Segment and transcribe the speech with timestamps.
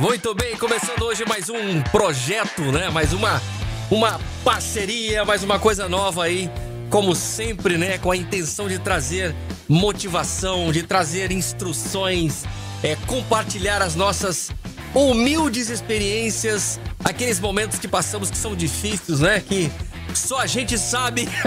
[0.00, 2.90] Muito bem, começando hoje mais um projeto, né?
[2.90, 3.40] Mais uma
[3.88, 6.50] uma parceria, mais uma coisa nova aí,
[6.90, 9.34] como sempre, né, com a intenção de trazer
[9.68, 12.44] motivação, de trazer instruções,
[12.82, 14.50] é compartilhar as nossas
[14.92, 19.40] humildes experiências, aqueles momentos que passamos que são difíceis, né?
[19.40, 19.70] Que
[20.12, 21.28] só a gente sabe.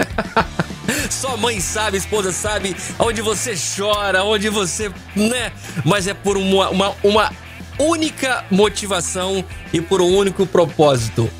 [1.10, 5.52] Só mãe sabe, esposa sabe, onde você chora, onde você, né?
[5.84, 7.30] Mas é por uma, uma, uma
[7.78, 11.30] única motivação e por um único propósito: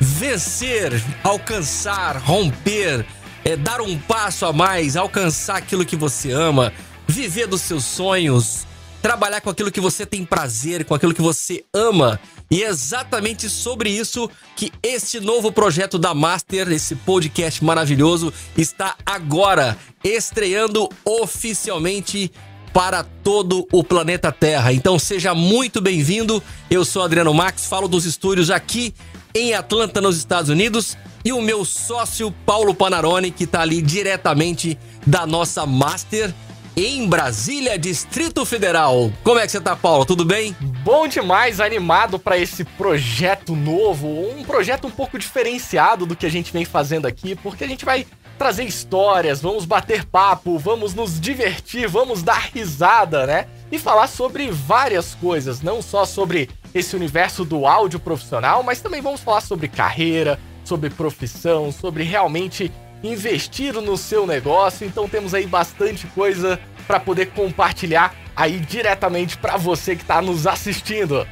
[0.00, 3.04] vencer, alcançar, romper,
[3.44, 6.72] é, dar um passo a mais, alcançar aquilo que você ama,
[7.06, 8.66] viver dos seus sonhos,
[9.02, 12.18] trabalhar com aquilo que você tem prazer, com aquilo que você ama.
[12.50, 18.94] E é exatamente sobre isso que este novo projeto da Master, esse podcast maravilhoso, está
[19.04, 22.30] agora estreando oficialmente
[22.74, 24.72] para todo o planeta Terra.
[24.72, 26.42] Então seja muito bem-vindo.
[26.68, 28.92] Eu sou Adriano Max, falo dos estúdios aqui
[29.32, 34.76] em Atlanta, nos Estados Unidos, e o meu sócio Paulo Panarone, que está ali diretamente
[35.06, 36.34] da nossa Master
[36.76, 39.12] em Brasília, Distrito Federal.
[39.22, 40.04] Como é que você tá, Paulo?
[40.04, 40.56] Tudo bem?
[40.82, 46.30] Bom demais, animado para esse projeto novo, um projeto um pouco diferenciado do que a
[46.30, 48.04] gente vem fazendo aqui, porque a gente vai
[48.38, 53.46] trazer histórias, vamos bater papo, vamos nos divertir, vamos dar risada, né?
[53.70, 59.00] E falar sobre várias coisas, não só sobre esse universo do áudio profissional, mas também
[59.00, 64.86] vamos falar sobre carreira, sobre profissão, sobre realmente investir no seu negócio.
[64.86, 70.46] Então temos aí bastante coisa para poder compartilhar aí diretamente para você que está nos
[70.46, 71.26] assistindo.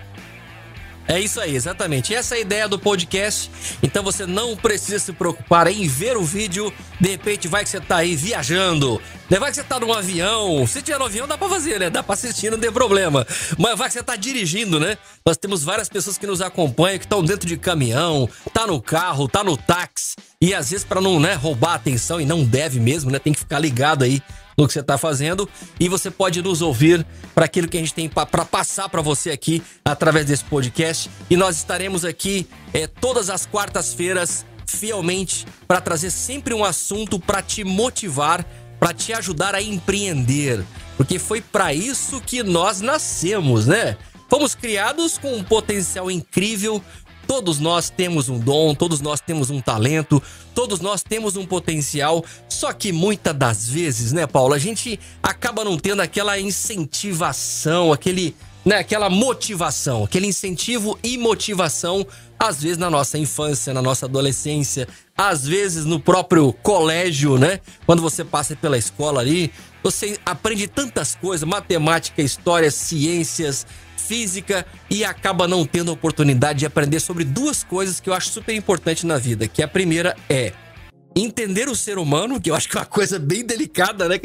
[1.08, 2.14] É isso aí, exatamente.
[2.14, 3.50] Essa é a ideia do podcast.
[3.82, 6.72] Então você não precisa se preocupar em ver o vídeo.
[7.00, 9.00] De repente vai que você tá aí viajando.
[9.28, 9.38] Né?
[9.38, 10.66] Vai que você tá num avião.
[10.66, 11.90] Se tiver no avião, dá pra fazer, né?
[11.90, 13.26] Dá pra assistir, não tem problema.
[13.58, 14.96] Mas vai que você tá dirigindo, né?
[15.26, 19.28] Nós temos várias pessoas que nos acompanham, que estão dentro de caminhão, tá no carro,
[19.28, 20.14] tá no táxi.
[20.40, 23.18] E às vezes, para não né, roubar a atenção, e não deve mesmo, né?
[23.18, 24.22] Tem que ficar ligado aí
[24.56, 25.48] no que você está fazendo
[25.78, 29.30] e você pode nos ouvir para aquilo que a gente tem para passar para você
[29.30, 31.10] aqui através desse podcast.
[31.30, 37.42] E nós estaremos aqui é, todas as quartas-feiras fielmente para trazer sempre um assunto para
[37.42, 38.44] te motivar,
[38.78, 40.64] para te ajudar a empreender,
[40.96, 43.96] porque foi para isso que nós nascemos, né?
[44.28, 46.82] Fomos criados com um potencial incrível,
[47.32, 50.22] Todos nós temos um dom, todos nós temos um talento,
[50.54, 55.64] todos nós temos um potencial, só que muitas das vezes, né, Paulo, a gente acaba
[55.64, 62.06] não tendo aquela incentivação, aquele, né, aquela motivação, aquele incentivo e motivação,
[62.38, 67.60] às vezes na nossa infância, na nossa adolescência, às vezes no próprio colégio, né?
[67.86, 69.50] Quando você passa pela escola ali,
[69.82, 73.66] você aprende tantas coisas, matemática, história, ciências,
[74.06, 78.28] física e acaba não tendo a oportunidade de aprender sobre duas coisas que eu acho
[78.28, 80.52] super importante na vida, que a primeira é
[81.14, 84.18] entender o ser humano, que eu acho que é uma coisa bem delicada, né?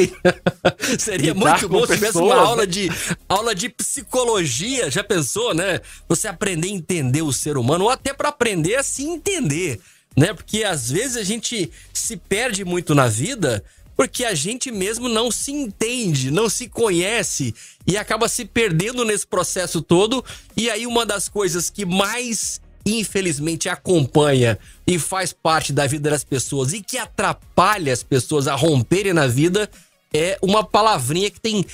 [0.98, 2.66] Seria muito bom se tivesse uma aula né?
[2.66, 2.90] de
[3.28, 5.80] aula de psicologia, já pensou, né?
[6.08, 9.80] Você aprender a entender o ser humano ou até para aprender a se entender,
[10.16, 10.34] né?
[10.34, 13.64] Porque às vezes a gente se perde muito na vida
[13.98, 17.54] porque a gente mesmo não se entende, não se conhece
[17.86, 20.24] e acaba se perdendo nesse processo todo.
[20.56, 26.24] E aí, uma das coisas que mais infelizmente acompanha e faz parte da vida das
[26.24, 29.70] pessoas e que atrapalha as pessoas a romperem na vida
[30.14, 31.66] é uma palavrinha que tem,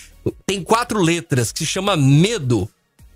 [0.45, 2.67] tem quatro letras que se chama medo.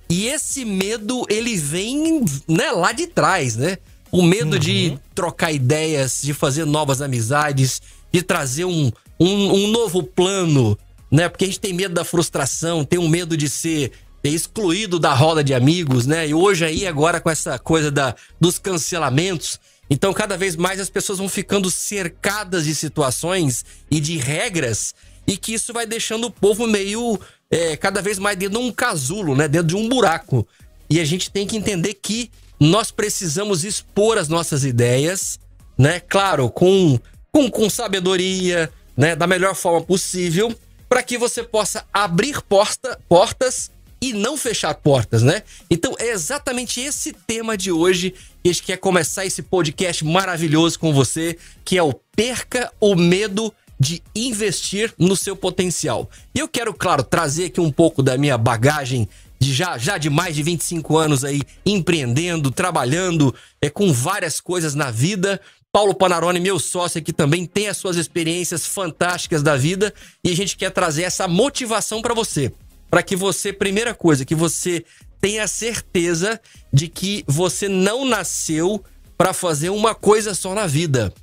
[0.10, 3.78] E esse medo, ele vem né, lá de trás, né?
[4.12, 4.60] O medo uhum.
[4.60, 7.82] de trocar ideias, de fazer novas amizades,
[8.18, 10.78] de trazer um, um, um novo plano,
[11.12, 11.30] né?
[11.30, 13.92] Porque a gente tem medo da frustração, tem um medo de ser
[14.24, 16.28] excluído da roda de amigos, né?
[16.28, 20.90] E hoje aí, agora com essa coisa da, dos cancelamentos, então cada vez mais as
[20.90, 24.94] pessoas vão ficando cercadas de situações e de regras
[25.26, 28.72] e que isso vai deixando o povo meio é, cada vez mais dentro de um
[28.72, 29.48] casulo, né?
[29.48, 30.46] Dentro de um buraco.
[30.90, 35.40] E a gente tem que entender que nós precisamos expor as nossas ideias,
[35.78, 36.00] né?
[36.00, 37.00] Claro, com,
[37.32, 40.54] com, com sabedoria, né, da melhor forma possível,
[40.90, 43.70] para que você possa abrir porta, portas
[44.02, 45.44] e não fechar portas, né?
[45.70, 48.12] Então é exatamente esse tema de hoje
[48.44, 52.96] que a gente quer começar esse podcast maravilhoso com você, que é o Perca o
[52.96, 56.10] Medo de investir no seu potencial.
[56.34, 59.08] E eu quero, claro, trazer aqui um pouco da minha bagagem
[59.40, 64.74] de já, já de mais de 25 anos aí empreendendo, trabalhando é, com várias coisas
[64.74, 65.40] na vida,
[65.78, 69.94] Paulo Panarone, meu sócio aqui também, tem as suas experiências fantásticas da vida
[70.24, 72.52] e a gente quer trazer essa motivação para você.
[72.90, 74.84] Para que você, primeira coisa, que você
[75.22, 76.42] tenha certeza
[76.74, 78.84] de que você não nasceu
[79.16, 81.14] para fazer uma coisa só na vida.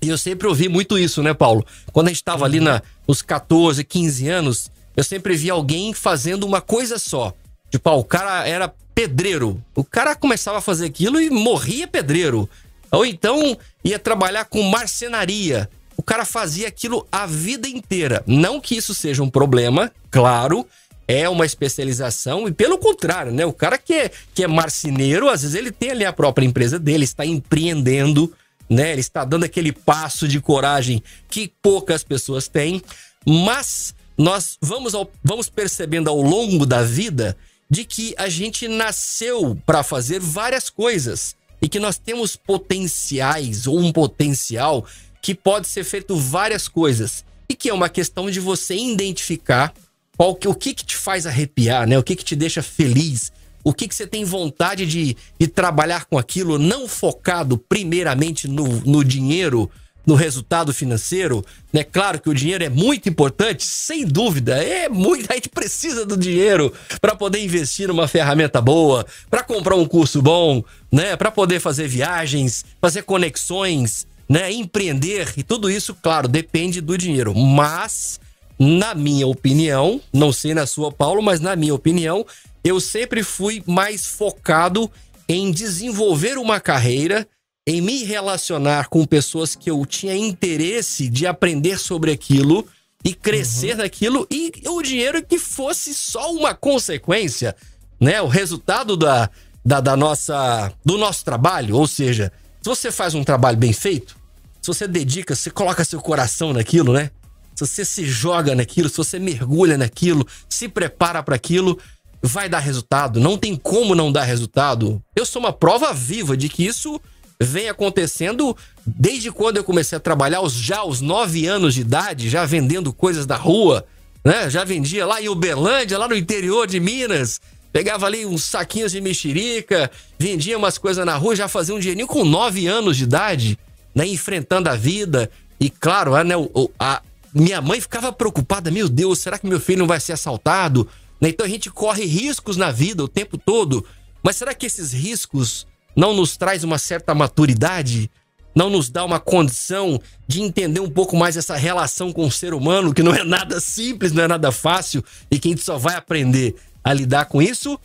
[0.00, 1.66] E eu sempre ouvi muito isso, né, Paulo?
[1.92, 6.46] Quando a gente estava ali na, nos 14, 15 anos, eu sempre vi alguém fazendo
[6.46, 7.34] uma coisa só.
[7.68, 9.60] Tipo, ah, o cara era pedreiro.
[9.74, 12.48] O cara começava a fazer aquilo e morria pedreiro.
[12.90, 15.68] Ou então ia trabalhar com marcenaria.
[15.96, 18.22] O cara fazia aquilo a vida inteira.
[18.26, 20.66] Não que isso seja um problema, claro,
[21.08, 23.46] é uma especialização e pelo contrário, né?
[23.46, 26.78] O cara que é, que é marceneiro, às vezes ele tem ali a própria empresa
[26.78, 28.32] dele, está empreendendo,
[28.68, 28.92] né?
[28.92, 32.82] Ele está dando aquele passo de coragem que poucas pessoas têm,
[33.26, 37.36] mas nós vamos, ao, vamos percebendo ao longo da vida
[37.70, 43.78] de que a gente nasceu para fazer várias coisas e que nós temos potenciais ou
[43.78, 44.86] um potencial
[45.20, 49.72] que pode ser feito várias coisas e que é uma questão de você identificar
[50.16, 51.98] qual que, o que, que te faz arrepiar, né?
[51.98, 53.32] O que, que te deixa feliz?
[53.62, 58.80] O que, que você tem vontade de, de trabalhar com aquilo, não focado primeiramente no,
[58.80, 59.70] no dinheiro,
[60.08, 61.84] no resultado financeiro, né?
[61.84, 66.16] Claro que o dinheiro é muito importante, sem dúvida, é muito, a gente precisa do
[66.16, 71.14] dinheiro para poder investir numa ferramenta boa, para comprar um curso bom, né?
[71.14, 74.50] Para poder fazer viagens, fazer conexões, né?
[74.50, 78.18] Empreender e tudo isso, claro, depende do dinheiro, mas
[78.58, 82.24] na minha opinião, não sei na sua, Paulo, mas na minha opinião,
[82.64, 84.90] eu sempre fui mais focado
[85.28, 87.28] em desenvolver uma carreira,
[87.68, 92.66] em me relacionar com pessoas que eu tinha interesse de aprender sobre aquilo
[93.04, 93.82] e crescer uhum.
[93.82, 97.54] naquilo e o dinheiro que fosse só uma consequência,
[98.00, 98.22] né?
[98.22, 99.28] O resultado da,
[99.62, 102.32] da, da nossa do nosso trabalho, ou seja,
[102.62, 104.16] se você faz um trabalho bem feito,
[104.62, 107.10] se você dedica, você coloca seu coração naquilo, né?
[107.54, 111.78] se você se joga naquilo, se você mergulha naquilo, se prepara para aquilo,
[112.22, 113.20] vai dar resultado.
[113.20, 115.02] Não tem como não dar resultado.
[115.14, 116.98] Eu sou uma prova viva de que isso
[117.40, 122.44] vem acontecendo desde quando eu comecei a trabalhar, já aos nove anos de idade, já
[122.44, 123.86] vendendo coisas da rua,
[124.24, 124.50] né?
[124.50, 127.40] Já vendia lá em Uberlândia, lá no interior de Minas.
[127.72, 132.08] Pegava ali uns saquinhos de mexerica, vendia umas coisas na rua, já fazia um dinheirinho
[132.08, 133.58] com nove anos de idade,
[133.94, 134.06] né?
[134.06, 135.30] Enfrentando a vida.
[135.60, 136.34] E claro, né,
[136.78, 137.02] a,
[137.32, 140.88] minha mãe ficava preocupada, meu Deus, será que meu filho não vai ser assaltado?
[141.20, 141.28] Né?
[141.28, 143.84] Então a gente corre riscos na vida o tempo todo.
[144.24, 145.67] Mas será que esses riscos
[145.98, 148.08] não nos traz uma certa maturidade?
[148.54, 152.54] Não nos dá uma condição de entender um pouco mais essa relação com o ser
[152.54, 155.76] humano, que não é nada simples, não é nada fácil, e que a gente só
[155.76, 156.54] vai aprender
[156.84, 157.76] a lidar com isso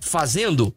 [0.00, 0.74] fazendo.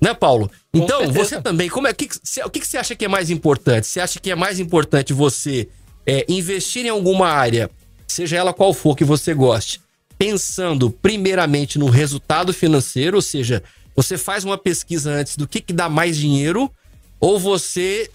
[0.00, 0.50] Né, Paulo?
[0.72, 2.08] Então, você também, como é que,
[2.44, 3.86] o que, que você acha que é mais importante?
[3.86, 5.68] Você acha que é mais importante você
[6.06, 7.70] é, investir em alguma área,
[8.08, 9.82] seja ela qual for que você goste,
[10.18, 13.62] pensando primeiramente no resultado financeiro, ou seja,
[13.96, 16.70] você faz uma pesquisa antes do que, que dá mais dinheiro,
[17.18, 18.10] ou você.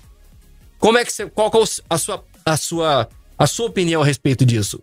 [0.78, 1.26] Como é que você.
[1.26, 4.82] Qual, qual a sua, a sua, a sua opinião a respeito disso?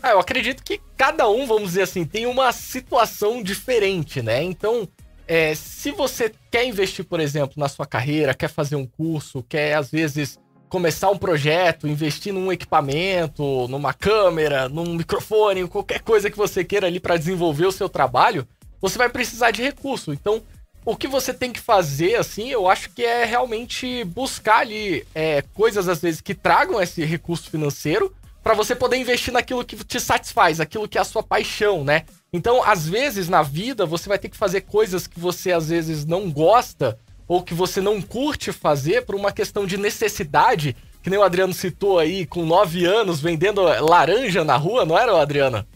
[0.00, 4.42] Ah, eu acredito que cada um, vamos dizer assim, tem uma situação diferente, né?
[4.44, 4.88] Então,
[5.26, 9.74] é, se você quer investir, por exemplo, na sua carreira, quer fazer um curso, quer
[9.74, 10.38] às vezes
[10.68, 16.86] começar um projeto, investir num equipamento, numa câmera, num microfone, qualquer coisa que você queira
[16.86, 18.46] ali para desenvolver o seu trabalho,
[18.80, 20.12] você vai precisar de recurso.
[20.12, 20.42] Então,
[20.84, 25.42] o que você tem que fazer, assim, eu acho que é realmente buscar ali é,
[25.54, 30.00] coisas, às vezes, que tragam esse recurso financeiro para você poder investir naquilo que te
[30.00, 32.04] satisfaz, aquilo que é a sua paixão, né?
[32.32, 36.06] Então, às vezes, na vida, você vai ter que fazer coisas que você, às vezes,
[36.06, 41.18] não gosta, ou que você não curte fazer por uma questão de necessidade, que nem
[41.18, 45.66] o Adriano citou aí, com nove anos vendendo laranja na rua, não era, Adriana?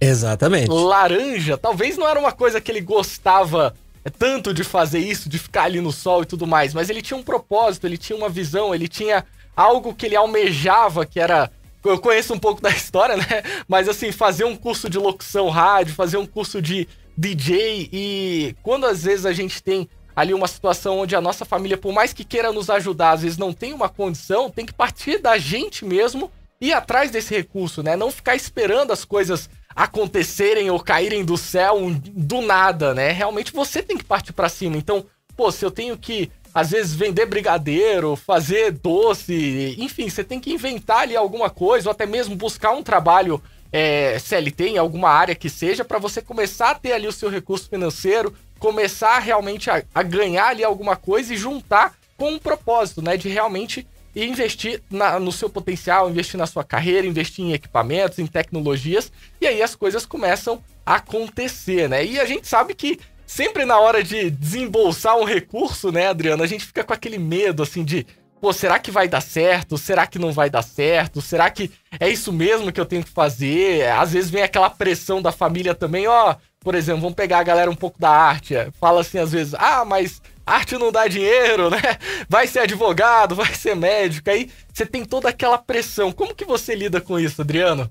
[0.00, 0.70] Exatamente.
[0.70, 3.74] Laranja, talvez não era uma coisa que ele gostava
[4.18, 7.16] tanto de fazer isso, de ficar ali no sol e tudo mais, mas ele tinha
[7.16, 9.24] um propósito, ele tinha uma visão, ele tinha
[9.56, 11.50] algo que ele almejava, que era
[11.84, 13.24] eu conheço um pouco da história, né?
[13.66, 18.86] Mas assim, fazer um curso de locução rádio, fazer um curso de DJ e quando
[18.86, 22.24] às vezes a gente tem ali uma situação onde a nossa família, por mais que
[22.24, 26.30] queira nos ajudar, às vezes não tem uma condição, tem que partir da gente mesmo
[26.60, 27.96] e atrás desse recurso, né?
[27.96, 31.78] Não ficar esperando as coisas acontecerem ou caírem do céu
[32.12, 33.12] do nada, né?
[33.12, 34.76] Realmente você tem que partir para cima.
[34.76, 35.06] Então,
[35.36, 40.52] pô, se eu tenho que às vezes vender brigadeiro, fazer doce, enfim, você tem que
[40.52, 45.36] inventar ali alguma coisa ou até mesmo buscar um trabalho é, CLT em alguma área
[45.36, 49.84] que seja para você começar a ter ali o seu recurso financeiro, começar realmente a,
[49.94, 53.16] a ganhar ali alguma coisa e juntar com um propósito, né?
[53.16, 53.86] De realmente
[54.24, 59.46] investir na, no seu potencial, investir na sua carreira, investir em equipamentos, em tecnologias, e
[59.46, 62.04] aí as coisas começam a acontecer, né?
[62.04, 66.46] E a gente sabe que sempre na hora de desembolsar um recurso, né, Adriano, a
[66.46, 68.06] gente fica com aquele medo, assim, de
[68.40, 69.76] pô, será que vai dar certo?
[69.76, 71.20] Será que não vai dar certo?
[71.20, 73.88] Será que é isso mesmo que eu tenho que fazer?
[73.88, 76.36] Às vezes vem aquela pressão da família também, ó.
[76.60, 78.54] Por exemplo, vamos pegar a galera um pouco da arte.
[78.80, 81.80] Fala assim às vezes, ah, mas arte não dá dinheiro, né?
[82.28, 84.30] Vai ser advogado, vai ser médico.
[84.30, 86.12] Aí você tem toda aquela pressão.
[86.12, 87.90] Como que você lida com isso, Adriano?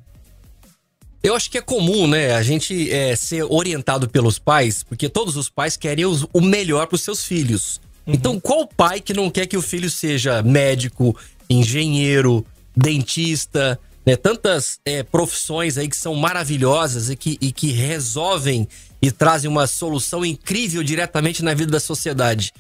[1.24, 5.36] Eu acho que é comum, né, a gente é, ser orientado pelos pais, porque todos
[5.36, 7.82] os pais querem o melhor para os seus filhos.
[8.06, 8.14] Uhum.
[8.14, 11.18] Então, qual pai que não quer que o filho seja médico,
[11.50, 12.46] engenheiro,
[12.76, 14.16] dentista, né?
[14.16, 18.66] Tantas é, profissões aí que são maravilhosas e que, e que resolvem
[19.08, 22.52] e trazem uma solução incrível diretamente na vida da sociedade.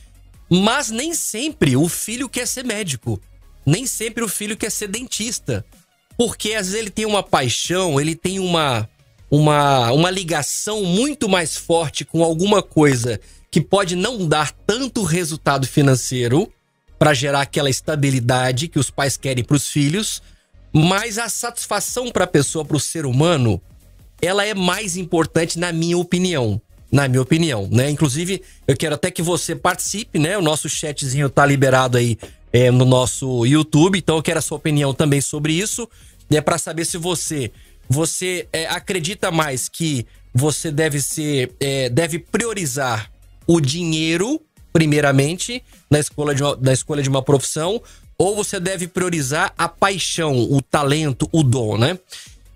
[0.49, 3.21] Mas nem sempre o filho quer ser médico.
[3.65, 5.65] Nem sempre o filho quer ser dentista.
[6.17, 8.89] Porque às vezes ele tem uma paixão, ele tem uma,
[9.29, 13.19] uma, uma ligação muito mais forte com alguma coisa
[13.51, 16.51] que pode não dar tanto resultado financeiro
[16.97, 20.21] para gerar aquela estabilidade que os pais querem para os filhos,
[20.71, 23.61] mas a satisfação para a pessoa, para o ser humano,
[24.21, 26.61] ela é mais importante na minha opinião.
[26.91, 27.89] Na minha opinião, né?
[27.89, 30.37] Inclusive, eu quero até que você participe, né?
[30.37, 32.17] O nosso chatzinho tá liberado aí
[32.53, 35.87] é, no nosso YouTube, então eu quero a sua opinião também sobre isso,
[36.29, 36.39] né?
[36.39, 37.51] Para saber se você
[37.89, 43.11] você é, acredita mais que você deve ser é, deve priorizar
[43.45, 44.41] o dinheiro,
[44.73, 47.81] primeiramente, na escolha, de uma, na escolha de uma profissão,
[48.17, 51.97] ou você deve priorizar a paixão, o talento, o dom, né?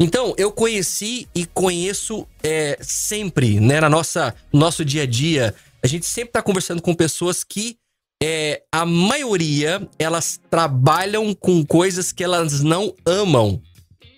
[0.01, 5.53] Então, eu conheci e conheço é, sempre, né, na nossa nosso dia a dia,
[5.84, 7.77] a gente sempre está conversando com pessoas que
[8.24, 13.62] é, a maioria elas trabalham com coisas que elas não amam.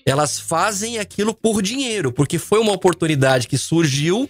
[0.05, 4.29] Elas fazem aquilo por dinheiro, porque foi uma oportunidade que surgiu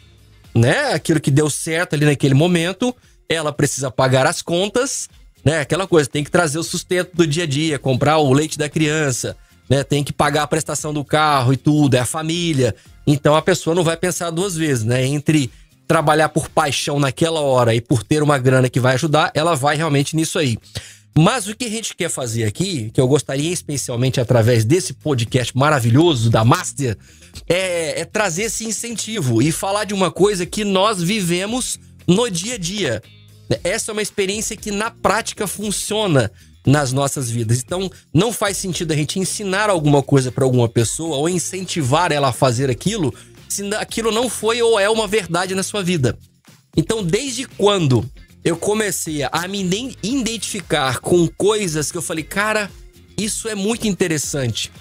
[0.55, 0.93] né?
[0.93, 2.95] Aquilo que deu certo ali naquele momento,
[3.27, 5.09] ela precisa pagar as contas,
[5.43, 5.61] né?
[5.61, 8.69] Aquela coisa, tem que trazer o sustento do dia a dia, comprar o leite da
[8.69, 9.35] criança,
[9.69, 9.83] né?
[9.83, 12.75] Tem que pagar a prestação do carro e tudo, é a família.
[13.05, 15.05] Então a pessoa não vai pensar duas vezes, né?
[15.05, 15.49] Entre
[15.87, 19.75] trabalhar por paixão naquela hora e por ter uma grana que vai ajudar, ela vai
[19.75, 20.57] realmente nisso aí.
[21.15, 25.55] Mas o que a gente quer fazer aqui, que eu gostaria especialmente através desse podcast
[25.55, 26.97] maravilhoso da Master,
[27.47, 32.55] é, é, trazer esse incentivo e falar de uma coisa que nós vivemos no dia
[32.55, 33.01] a dia.
[33.63, 36.31] Essa é uma experiência que na prática funciona
[36.65, 37.59] nas nossas vidas.
[37.59, 42.29] Então, não faz sentido a gente ensinar alguma coisa para alguma pessoa ou incentivar ela
[42.29, 43.13] a fazer aquilo
[43.49, 46.17] se aquilo não foi ou é uma verdade na sua vida.
[46.75, 48.09] Então, desde quando
[48.43, 49.61] eu comecei a me
[50.01, 52.69] identificar com coisas que eu falei, cara,
[53.17, 54.71] isso é muito interessante.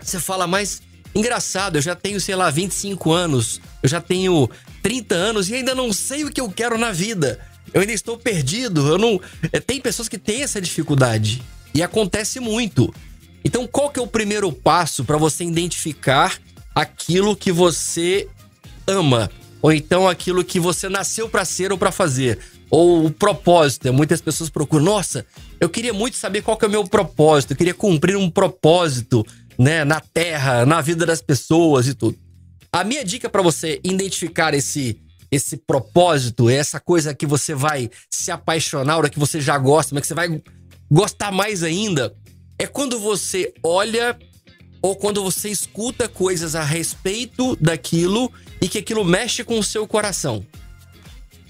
[0.00, 0.82] Você fala, mas
[1.14, 4.48] engraçado, eu já tenho, sei lá, 25 anos, eu já tenho
[4.82, 7.40] 30 anos e ainda não sei o que eu quero na vida.
[7.72, 9.20] Eu ainda estou perdido, eu não.
[9.52, 11.42] É, tem pessoas que têm essa dificuldade
[11.74, 12.92] e acontece muito.
[13.44, 16.38] Então, qual que é o primeiro passo para você identificar
[16.74, 18.28] aquilo que você
[18.86, 19.30] ama?
[19.60, 22.38] Ou então aquilo que você nasceu para ser ou para fazer?
[22.70, 23.92] Ou o propósito.
[23.92, 25.26] Muitas pessoas procuram, nossa,
[25.60, 27.52] eu queria muito saber qual que é o meu propósito.
[27.52, 29.26] Eu queria cumprir um propósito,
[29.58, 32.16] né, na terra, na vida das pessoas e tudo.
[32.72, 38.30] A minha dica para você identificar esse esse propósito, essa coisa que você vai se
[38.30, 40.42] apaixonar, hora que você já gosta, mas que você vai
[40.90, 42.14] gostar mais ainda,
[42.58, 44.18] é quando você olha
[44.80, 49.86] ou quando você escuta coisas a respeito daquilo e que aquilo mexe com o seu
[49.86, 50.44] coração.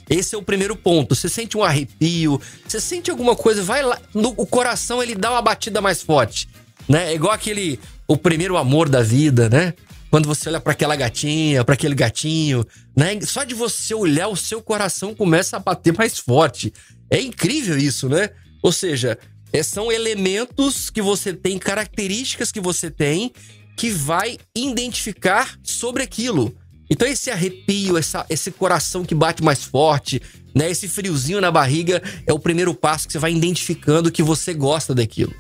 [0.09, 1.15] Esse é o primeiro ponto.
[1.15, 5.31] Você sente um arrepio, você sente alguma coisa, vai lá, no, o coração ele dá
[5.31, 6.49] uma batida mais forte,
[6.89, 7.13] né?
[7.13, 9.75] É igual aquele o primeiro amor da vida, né?
[10.11, 12.65] Quando você olha para aquela gatinha, para aquele gatinho,
[12.97, 13.21] né?
[13.21, 16.73] Só de você olhar o seu coração começa a bater mais forte.
[17.11, 18.31] É incrível isso, né?
[18.63, 19.19] Ou seja,
[19.53, 23.33] é, são elementos que você tem, características que você tem
[23.77, 26.55] que vai identificar sobre aquilo.
[26.91, 30.21] Então esse arrepio, essa, esse coração que bate mais forte,
[30.55, 34.55] né, esse friozinho na barriga é o primeiro passo que você vai identificando que você
[34.55, 35.35] gosta daquilo.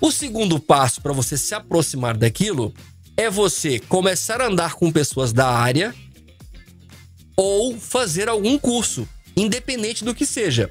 [0.00, 2.74] O segundo passo para você se aproximar daquilo
[3.20, 5.94] é você começar a andar com pessoas da área
[7.36, 10.70] ou fazer algum curso, independente do que seja.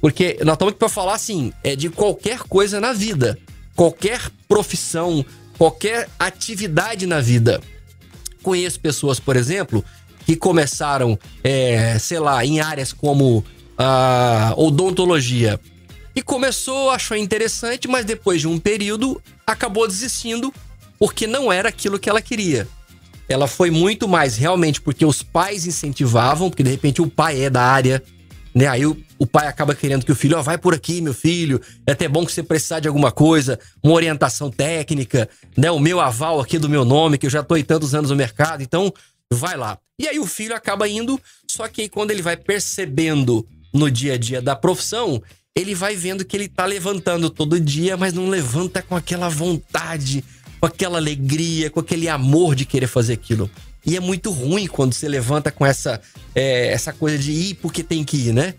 [0.00, 3.38] Porque nós estamos aqui para falar assim, é de qualquer coisa na vida,
[3.76, 5.22] qualquer profissão,
[5.58, 7.60] qualquer atividade na vida.
[8.42, 9.84] Conheço pessoas, por exemplo,
[10.24, 13.44] que começaram, é, sei lá, em áreas como
[13.76, 15.60] a odontologia.
[16.16, 20.50] E começou, achou interessante, mas depois de um período acabou desistindo
[21.00, 22.68] porque não era aquilo que ela queria.
[23.26, 27.48] ela foi muito mais realmente porque os pais incentivavam, porque de repente o pai é
[27.48, 28.02] da área,
[28.52, 28.66] né?
[28.66, 31.14] Aí o, o pai acaba querendo que o filho, ó, oh, vai por aqui, meu
[31.14, 31.60] filho.
[31.86, 35.70] É até bom que você precisar de alguma coisa, uma orientação técnica, né?
[35.70, 38.16] O meu aval aqui do meu nome, que eu já tô aí tantos anos no
[38.16, 38.92] mercado, então
[39.32, 39.78] vai lá.
[39.98, 44.14] E aí o filho acaba indo, só que aí quando ele vai percebendo no dia
[44.14, 45.22] a dia da profissão,
[45.56, 50.24] ele vai vendo que ele tá levantando todo dia, mas não levanta com aquela vontade,
[50.60, 53.50] com aquela alegria, com aquele amor de querer fazer aquilo.
[53.84, 56.00] E é muito ruim quando você levanta com essa,
[56.34, 58.54] é, essa coisa de ir porque tem que ir, né?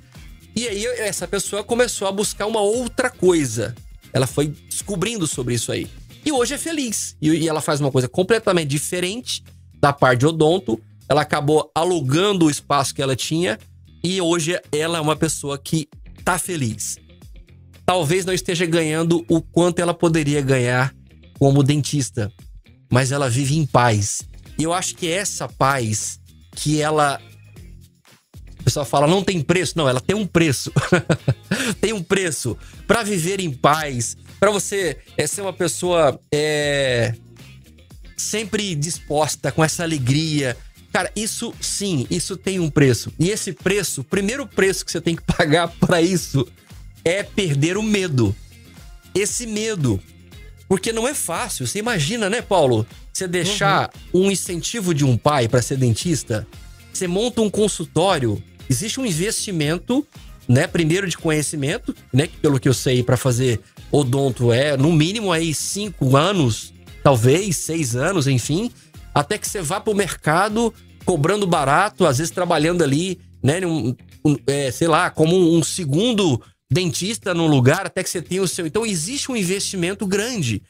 [0.56, 3.76] E aí essa pessoa começou a buscar uma outra coisa.
[4.12, 5.88] Ela foi descobrindo sobre isso aí.
[6.26, 7.16] E hoje é feliz.
[7.22, 9.44] E, e ela faz uma coisa completamente diferente
[9.80, 10.82] da parte de odonto.
[11.08, 13.60] Ela acabou alugando o espaço que ela tinha.
[14.04, 15.88] E hoje ela é uma pessoa que
[16.26, 16.98] tá feliz.
[17.86, 20.94] Talvez não esteja ganhando o quanto ela poderia ganhar
[21.42, 22.32] como dentista.
[22.88, 24.22] Mas ela vive em paz.
[24.60, 26.20] E eu acho que essa paz
[26.52, 27.20] que ela.
[28.60, 29.76] O pessoal fala, não tem preço.
[29.76, 30.72] Não, ela tem um preço.
[31.82, 32.56] tem um preço.
[32.86, 37.16] para viver em paz, para você é, ser uma pessoa é,
[38.16, 40.56] sempre disposta, com essa alegria.
[40.94, 43.12] Cara, isso sim, isso tem um preço.
[43.18, 46.48] E esse preço, o primeiro preço que você tem que pagar para isso
[47.04, 48.36] é perder o medo.
[49.16, 50.00] Esse medo.
[50.72, 51.68] Porque não é fácil.
[51.68, 52.88] Você imagina, né, Paulo?
[53.12, 54.28] Você deixar uhum.
[54.28, 56.48] um incentivo de um pai para ser dentista,
[56.94, 60.08] você monta um consultório, existe um investimento,
[60.48, 60.68] né?
[60.68, 62.26] Primeiro de conhecimento, né?
[62.26, 63.60] Que pelo que eu sei, para fazer
[63.92, 66.74] odonto é no mínimo aí cinco anos,
[67.04, 68.72] talvez seis anos, enfim,
[69.14, 70.74] até que você vá para o mercado
[71.04, 73.60] cobrando barato, às vezes trabalhando ali, né?
[73.68, 78.42] Um, um, é, sei lá, como um segundo dentista no lugar, até que você tenha
[78.42, 78.66] o seu.
[78.66, 80.64] Então existe um investimento grande.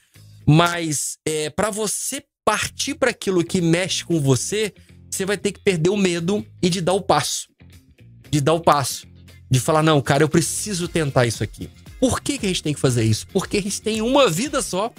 [0.46, 4.74] Mas é, para você partir para aquilo que mexe com você,
[5.10, 7.48] você vai ter que perder o medo e de dar o passo.
[8.31, 9.05] De dar o passo.
[9.49, 11.69] De falar, não, cara, eu preciso tentar isso aqui.
[11.99, 13.28] Por que, que a gente tem que fazer isso?
[13.28, 14.91] Porque a gente tem uma vida só.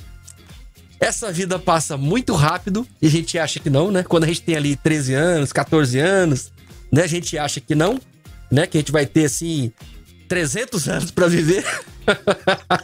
[1.01, 4.05] Essa vida passa muito rápido e a gente acha que não, né?
[4.05, 6.53] Quando a gente tem ali 13 anos, 14 anos,
[6.93, 7.03] né?
[7.03, 8.01] A gente acha que não,
[8.49, 8.69] né?
[8.69, 9.73] Que a gente vai ter assim
[10.33, 11.63] 300 anos para viver.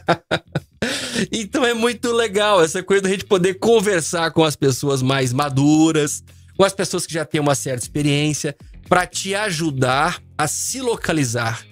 [1.32, 6.22] então é muito legal essa coisa da gente poder conversar com as pessoas mais maduras,
[6.58, 8.54] com as pessoas que já têm uma certa experiência,
[8.86, 11.64] para te ajudar a se localizar,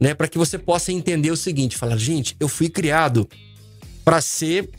[0.00, 0.14] né?
[0.14, 3.28] Para que você possa entender o seguinte: falar, gente, eu fui criado
[4.02, 4.70] para ser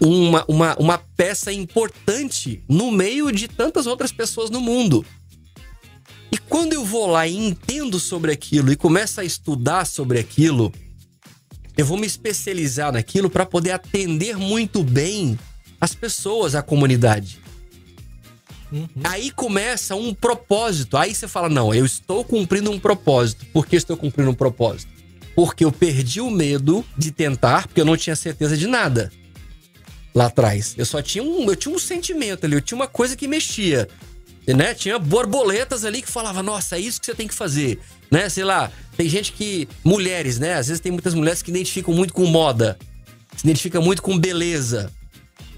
[0.00, 5.06] uma, uma, uma peça importante no meio de tantas outras pessoas no mundo.
[6.50, 10.72] Quando eu vou lá e entendo sobre aquilo e começo a estudar sobre aquilo,
[11.76, 15.38] eu vou me especializar naquilo para poder atender muito bem
[15.80, 17.38] as pessoas, a comunidade.
[18.72, 18.88] Uhum.
[19.04, 20.96] Aí começa um propósito.
[20.96, 23.46] Aí você fala: não, eu estou cumprindo um propósito.
[23.52, 24.90] Por que estou cumprindo um propósito?
[25.36, 29.12] Porque eu perdi o medo de tentar, porque eu não tinha certeza de nada
[30.12, 30.74] lá atrás.
[30.76, 33.88] Eu só tinha um, eu tinha um sentimento ali, eu tinha uma coisa que mexia.
[34.54, 34.74] Né?
[34.74, 37.78] Tinha borboletas ali que falava: "Nossa, é isso que você tem que fazer"
[38.10, 38.28] né?
[38.28, 39.68] Sei lá, tem gente que.
[39.84, 40.54] Mulheres, né?
[40.54, 42.76] Às vezes tem muitas mulheres que identificam muito com moda,
[43.36, 44.92] se identificam muito com beleza.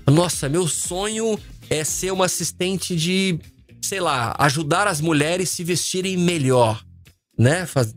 [0.06, 1.38] Nossa, meu sonho
[1.70, 3.38] é ser uma assistente de,
[3.82, 6.84] sei lá, ajudar as mulheres se vestirem melhor,
[7.38, 7.64] né?
[7.64, 7.94] Faz,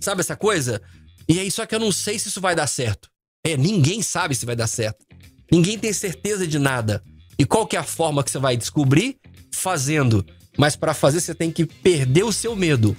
[0.00, 0.80] sabe essa coisa?
[1.28, 3.08] E aí, só que eu não sei se isso vai dar certo.
[3.44, 5.04] É, ninguém sabe se vai dar certo.
[5.50, 7.02] Ninguém tem certeza de nada.
[7.38, 9.18] E qual que é a forma que você vai descobrir?
[9.52, 10.24] Fazendo.
[10.56, 12.96] Mas para fazer você tem que perder o seu medo.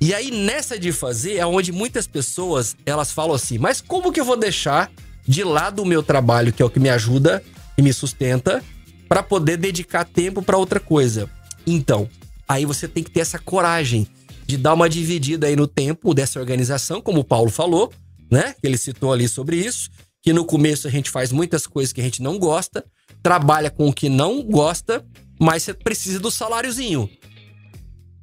[0.00, 4.20] E aí, nessa de fazer, é onde muitas pessoas elas falam assim: mas como que
[4.20, 4.90] eu vou deixar
[5.26, 7.42] de lado o meu trabalho, que é o que me ajuda
[7.76, 8.62] e me sustenta,
[9.08, 11.30] para poder dedicar tempo para outra coisa?
[11.66, 12.08] Então,
[12.48, 14.06] aí você tem que ter essa coragem
[14.46, 17.92] de dar uma dividida aí no tempo dessa organização, como o Paulo falou,
[18.30, 18.54] né?
[18.60, 19.90] Que ele citou ali sobre isso,
[20.22, 22.84] que no começo a gente faz muitas coisas que a gente não gosta,
[23.22, 25.04] trabalha com o que não gosta,
[25.38, 27.08] mas você precisa do saláriozinho.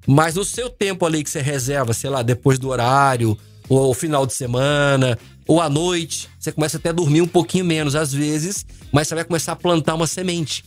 [0.07, 3.37] Mas no seu tempo ali que você reserva, sei lá, depois do horário,
[3.69, 7.95] ou final de semana, ou à noite, você começa até a dormir um pouquinho menos
[7.95, 10.63] às vezes, mas você vai começar a plantar uma semente.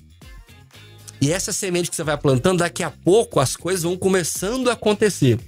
[1.20, 4.74] E essa semente que você vai plantando, daqui a pouco as coisas vão começando a
[4.74, 5.38] acontecer.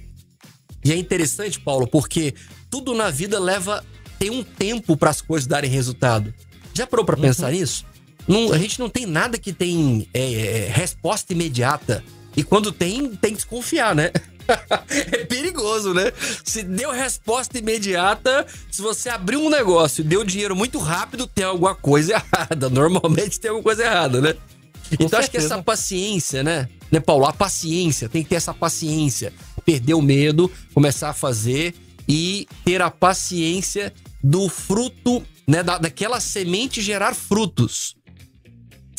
[0.83, 2.33] E é interessante, Paulo, porque
[2.69, 3.83] tudo na vida leva
[4.17, 6.33] tem um tempo para as coisas darem resultado.
[6.73, 7.21] Já parou para uhum.
[7.21, 7.85] pensar nisso?
[8.27, 12.03] Não, a gente não tem nada que tem é, é, resposta imediata.
[12.35, 14.11] E quando tem, tem que desconfiar, né?
[15.11, 16.11] é perigoso, né?
[16.43, 21.45] Se deu resposta imediata, se você abriu um negócio e deu dinheiro muito rápido, tem
[21.45, 22.69] alguma coisa errada.
[22.69, 24.35] Normalmente tem alguma coisa errada, né?
[24.91, 25.19] então certeza.
[25.19, 26.67] acho que essa paciência, né?
[26.91, 27.25] Né, Paulo?
[27.25, 29.31] A paciência, tem que ter essa paciência.
[29.63, 31.75] Perder o medo, começar a fazer
[32.07, 35.61] e ter a paciência do fruto, né?
[35.61, 37.95] Da, daquela semente gerar frutos.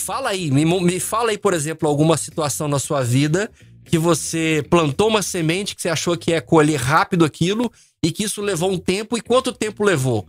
[0.00, 3.50] Fala aí, me, me fala aí, por exemplo, alguma situação na sua vida
[3.84, 7.70] que você plantou uma semente que você achou que ia colher rápido aquilo
[8.02, 9.16] e que isso levou um tempo.
[9.18, 10.26] E quanto tempo levou?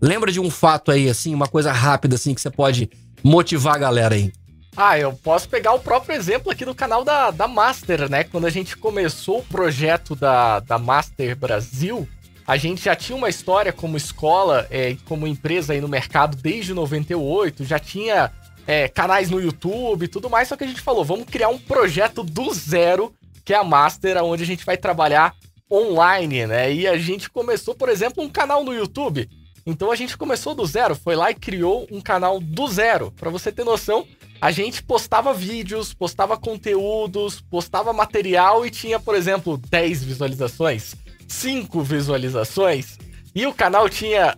[0.00, 2.90] Lembra de um fato aí, assim, uma coisa rápida, assim, que você pode
[3.22, 4.32] motivar a galera aí?
[4.76, 8.24] Ah, eu posso pegar o próprio exemplo aqui do canal da, da Master, né?
[8.24, 12.08] Quando a gente começou o projeto da, da Master Brasil,
[12.46, 16.74] a gente já tinha uma história como escola é, como empresa aí no mercado desde
[16.74, 18.32] 98, já tinha
[18.66, 21.58] é, canais no YouTube e tudo mais, só que a gente falou, vamos criar um
[21.58, 25.34] projeto do zero, que é a Master, onde a gente vai trabalhar
[25.70, 26.72] online, né?
[26.72, 29.28] E a gente começou, por exemplo, um canal no YouTube.
[29.66, 33.10] Então a gente começou do zero, foi lá e criou um canal do zero.
[33.12, 34.06] Para você ter noção,
[34.40, 40.94] a gente postava vídeos, postava conteúdos, postava material e tinha, por exemplo, 10 visualizações,
[41.26, 42.98] 5 visualizações,
[43.34, 44.36] e o canal tinha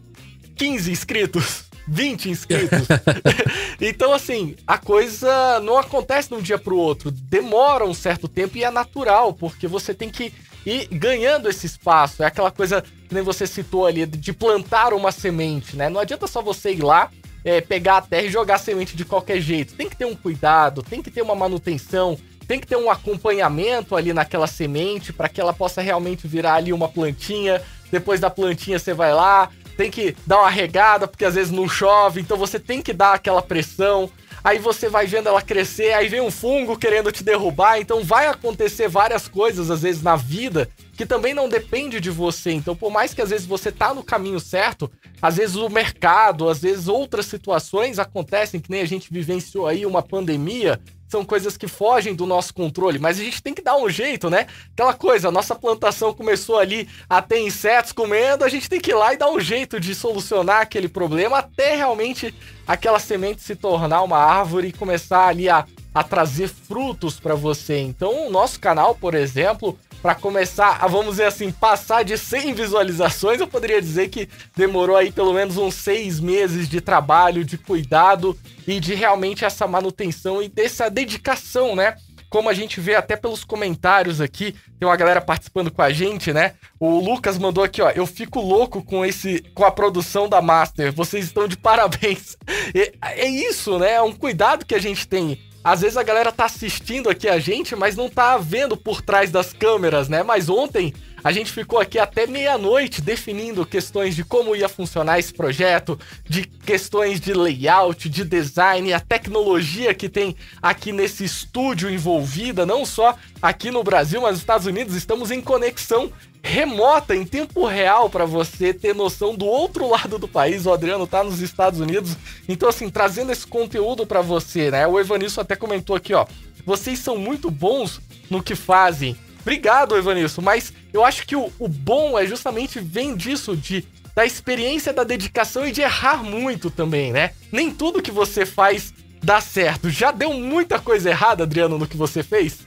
[0.54, 1.65] 15 inscritos.
[1.86, 2.86] 20 inscritos.
[3.80, 7.10] então, assim, a coisa não acontece de um dia pro outro.
[7.10, 10.32] Demora um certo tempo e é natural, porque você tem que
[10.64, 12.22] ir ganhando esse espaço.
[12.22, 15.88] É aquela coisa que nem você citou ali, de plantar uma semente, né?
[15.88, 17.10] Não adianta só você ir lá
[17.44, 19.74] é, pegar a terra e jogar semente de qualquer jeito.
[19.74, 22.18] Tem que ter um cuidado, tem que ter uma manutenção,
[22.48, 26.72] tem que ter um acompanhamento ali naquela semente para que ela possa realmente virar ali
[26.72, 27.62] uma plantinha.
[27.90, 31.68] Depois da plantinha você vai lá, tem que dar uma regada porque às vezes não
[31.68, 34.10] chove, então você tem que dar aquela pressão.
[34.42, 38.28] Aí você vai vendo ela crescer, aí vem um fungo querendo te derrubar, então vai
[38.28, 42.52] acontecer várias coisas às vezes na vida que também não depende de você.
[42.52, 46.48] Então, por mais que às vezes você tá no caminho certo, às vezes o mercado,
[46.48, 51.56] às vezes outras situações acontecem, que nem a gente vivenciou aí uma pandemia, são coisas
[51.56, 54.46] que fogem do nosso controle, mas a gente tem que dar um jeito, né?
[54.72, 58.90] Aquela coisa, a nossa plantação começou ali a ter insetos comendo, a gente tem que
[58.90, 62.34] ir lá e dar um jeito de solucionar aquele problema até realmente
[62.66, 65.64] aquela semente se tornar uma árvore e começar ali a,
[65.94, 67.78] a trazer frutos para você.
[67.78, 72.54] Então, o nosso canal, por exemplo, para começar a, vamos dizer assim, passar de 100
[72.54, 77.58] visualizações, eu poderia dizer que demorou aí pelo menos uns seis meses de trabalho, de
[77.58, 81.96] cuidado e de realmente essa manutenção e dessa dedicação, né?
[82.28, 86.32] Como a gente vê até pelos comentários aqui, tem uma galera participando com a gente,
[86.32, 86.54] né?
[86.78, 90.92] O Lucas mandou aqui, ó, eu fico louco com esse com a produção da Master.
[90.92, 92.36] Vocês estão de parabéns.
[92.74, 92.92] É,
[93.24, 93.92] é isso, né?
[93.92, 97.40] É um cuidado que a gente tem às vezes a galera tá assistindo aqui a
[97.40, 100.22] gente, mas não tá vendo por trás das câmeras, né?
[100.22, 100.94] Mas ontem
[101.26, 106.44] a gente ficou aqui até meia-noite definindo questões de como ia funcionar esse projeto, de
[106.44, 113.16] questões de layout, de design, a tecnologia que tem aqui nesse estúdio envolvida, não só
[113.42, 116.12] aqui no Brasil, mas nos Estados Unidos, estamos em conexão
[116.44, 120.64] remota, em tempo real, para você ter noção do outro lado do país.
[120.64, 122.16] O Adriano tá nos Estados Unidos.
[122.48, 124.86] Então, assim, trazendo esse conteúdo para você, né?
[124.86, 126.24] O Evanilson até comentou aqui, ó.
[126.64, 129.16] Vocês são muito bons no que fazem.
[129.46, 130.42] Obrigado, Evanilson.
[130.42, 135.04] Mas eu acho que o, o bom é justamente vem disso, de da experiência, da
[135.04, 137.30] dedicação e de errar muito também, né?
[137.52, 139.88] Nem tudo que você faz dá certo.
[139.88, 142.66] Já deu muita coisa errada, Adriano, no que você fez?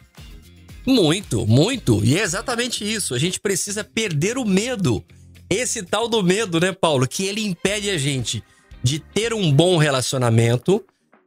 [0.85, 2.01] Muito, muito.
[2.05, 3.13] E é exatamente isso.
[3.13, 5.03] A gente precisa perder o medo.
[5.49, 7.05] Esse tal do medo, né, Paulo?
[7.05, 8.41] Que ele impede a gente
[8.81, 10.81] de ter um bom relacionamento.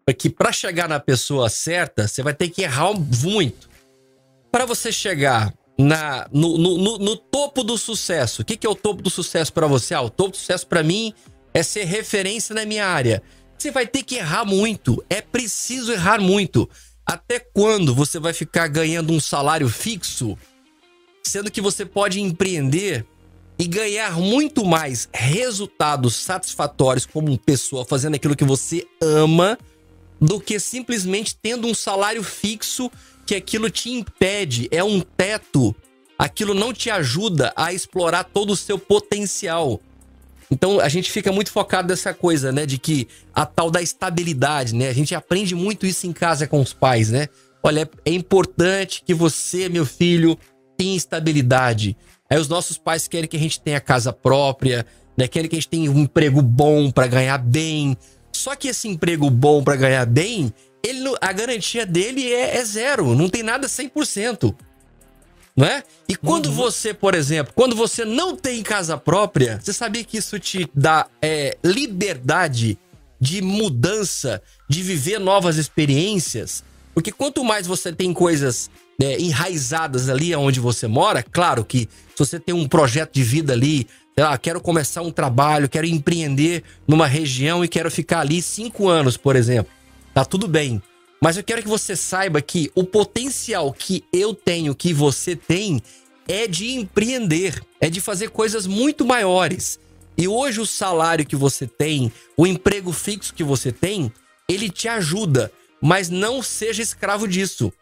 [0.07, 3.72] Porque para chegar na pessoa certa, você vai ter que errar muito.
[4.53, 8.71] Para você chegar na, no, no, no, no, topo do sucesso, o que, que é
[8.71, 9.95] o topo do sucesso para você?
[9.95, 11.15] Ah, o topo do sucesso para mim
[11.55, 13.23] é ser referência na minha área.
[13.57, 15.03] Você vai ter que errar muito.
[15.09, 16.69] É preciso errar muito.
[17.07, 20.37] Até quando você vai ficar ganhando um salário fixo,
[21.25, 23.07] sendo que você pode empreender
[23.59, 29.59] e ganhar muito mais resultados satisfatórios como pessoa fazendo aquilo que você ama
[30.21, 32.91] do que simplesmente tendo um salário fixo
[33.33, 35.75] que aquilo te impede, é um teto,
[36.19, 39.81] aquilo não te ajuda a explorar todo o seu potencial.
[40.51, 42.67] Então a gente fica muito focado nessa coisa, né?
[42.67, 44.91] De que a tal da estabilidade, né?
[44.91, 47.27] A gente aprende muito isso em casa com os pais, né?
[47.63, 50.39] Olha, é importante que você, meu filho,
[50.77, 51.97] tenha estabilidade.
[52.29, 54.85] Aí os nossos pais querem que a gente tenha casa própria,
[55.17, 55.27] né?
[55.27, 57.97] Querem que a gente tenha um emprego bom para ganhar bem.
[58.31, 60.53] Só que esse emprego bom para ganhar bem,
[60.85, 64.55] ele, a garantia dele é, é zero, não tem nada 100%
[65.55, 65.83] não é?
[66.09, 66.53] E quando uhum.
[66.53, 71.07] você, por exemplo, quando você não tem casa própria, você sabia que isso te dá
[71.21, 72.79] é, liberdade
[73.21, 76.65] de mudança, de viver novas experiências,
[76.95, 82.19] porque quanto mais você tem coisas né, enraizadas ali onde você mora, claro que se
[82.19, 86.65] você tem um projeto de vida ali, sei lá, quero começar um trabalho, quero empreender
[86.87, 89.71] numa região e quero ficar ali cinco anos, por exemplo,
[90.15, 90.83] tá tudo bem.
[91.21, 95.81] Mas eu quero que você saiba que o potencial que eu tenho, que você tem,
[96.27, 99.79] é de empreender, é de fazer coisas muito maiores.
[100.17, 104.13] E hoje o salário que você tem, o emprego fixo que você tem,
[104.49, 107.73] ele te ajuda, mas não seja escravo disso.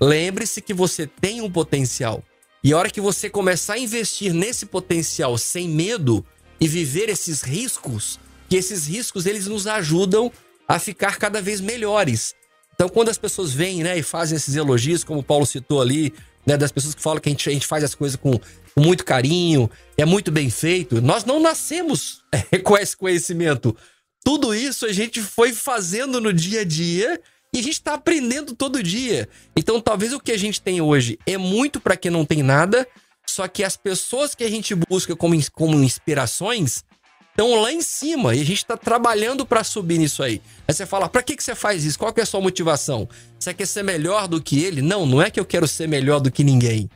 [0.00, 2.24] Lembre-se que você tem um potencial.
[2.64, 6.24] E a hora que você começar a investir nesse potencial sem medo
[6.60, 10.30] e viver esses riscos, que esses riscos eles nos ajudam
[10.70, 12.32] a ficar cada vez melhores.
[12.72, 16.14] Então, quando as pessoas vêm né, e fazem esses elogios, como o Paulo citou ali,
[16.46, 18.80] né, das pessoas que falam que a gente, a gente faz as coisas com, com
[18.80, 21.02] muito carinho, é muito bem feito.
[21.02, 23.76] Nós não nascemos é, com esse conhecimento.
[24.24, 27.20] Tudo isso a gente foi fazendo no dia a dia
[27.52, 29.28] e a gente está aprendendo todo dia.
[29.56, 32.86] Então, talvez o que a gente tem hoje é muito para quem não tem nada,
[33.26, 36.84] só que as pessoas que a gente busca como, como inspirações
[37.30, 40.42] estão lá em cima e a gente está trabalhando para subir nisso aí.
[40.68, 41.98] Aí você fala, para que, que você faz isso?
[41.98, 43.08] Qual que é a sua motivação?
[43.38, 44.82] Você quer ser melhor do que ele?
[44.82, 46.88] Não, não é que eu quero ser melhor do que ninguém.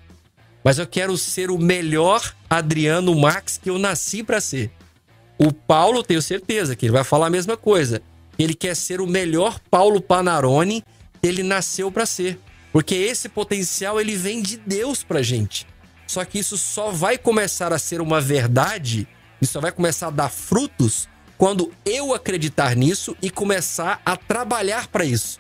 [0.63, 4.71] Mas eu quero ser o melhor Adriano Max que eu nasci para ser.
[5.39, 8.01] O Paulo, tenho certeza que ele vai falar a mesma coisa.
[8.39, 10.83] Ele quer ser o melhor Paulo Panarone
[11.21, 12.39] que ele nasceu para ser.
[12.73, 15.67] Porque esse potencial ele vem de Deus pra gente.
[16.07, 19.07] Só que isso só vai começar a ser uma verdade,
[19.45, 24.89] isso só vai começar a dar frutos quando eu acreditar nisso e começar a trabalhar
[24.89, 25.39] para isso.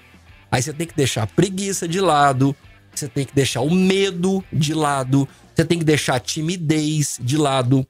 [0.51, 2.55] Aí você tem que deixar a preguiça de lado,
[2.95, 7.37] você tem que deixar o medo de lado, você tem que deixar a timidez de
[7.37, 7.87] lado,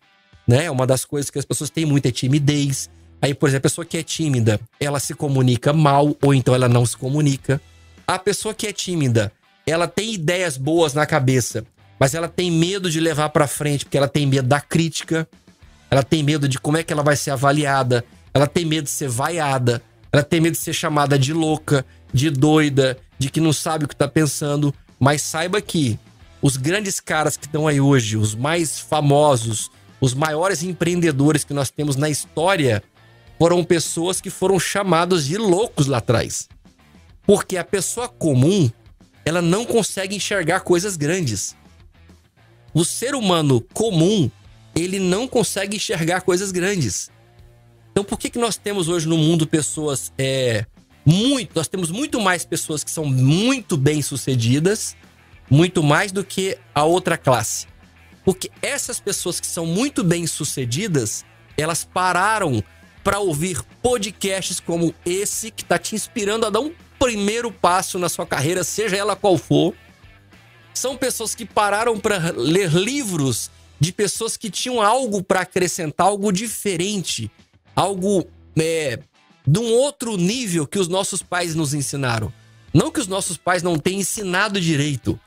[0.46, 0.70] né?
[0.70, 2.88] Uma das coisas que as pessoas têm muito é timidez.
[3.20, 6.68] Aí, por exemplo, a pessoa que é tímida, ela se comunica mal ou então ela
[6.68, 7.60] não se comunica.
[8.06, 9.32] A pessoa que é tímida,
[9.66, 11.64] ela tem ideias boas na cabeça,
[11.98, 15.26] mas ela tem medo de levar para frente porque ela tem medo da crítica.
[15.94, 18.04] Ela tem medo de como é que ela vai ser avaliada.
[18.34, 19.80] Ela tem medo de ser vaiada.
[20.10, 23.88] Ela tem medo de ser chamada de louca, de doida, de que não sabe o
[23.88, 24.74] que tá pensando.
[24.98, 25.96] Mas saiba que
[26.42, 31.70] os grandes caras que estão aí hoje, os mais famosos, os maiores empreendedores que nós
[31.70, 32.82] temos na história,
[33.38, 36.48] foram pessoas que foram chamados de loucos lá atrás.
[37.24, 38.68] Porque a pessoa comum,
[39.24, 41.54] ela não consegue enxergar coisas grandes.
[42.74, 44.28] O ser humano comum,
[44.74, 47.10] ele não consegue enxergar coisas grandes.
[47.92, 50.66] Então, por que, que nós temos hoje no mundo pessoas é,
[51.04, 51.52] muito.
[51.54, 54.96] Nós temos muito mais pessoas que são muito bem sucedidas,
[55.50, 57.66] muito mais do que a outra classe.
[58.24, 61.24] Porque essas pessoas que são muito bem sucedidas,
[61.58, 62.64] elas pararam
[63.02, 68.08] para ouvir podcasts como esse que está te inspirando a dar um primeiro passo na
[68.08, 69.74] sua carreira, seja ela qual for.
[70.72, 76.32] São pessoas que pararam para ler livros de pessoas que tinham algo para acrescentar, algo
[76.32, 77.30] diferente,
[77.74, 78.98] algo é,
[79.46, 82.32] de um outro nível que os nossos pais nos ensinaram.
[82.72, 85.18] Não que os nossos pais não tenham ensinado direito,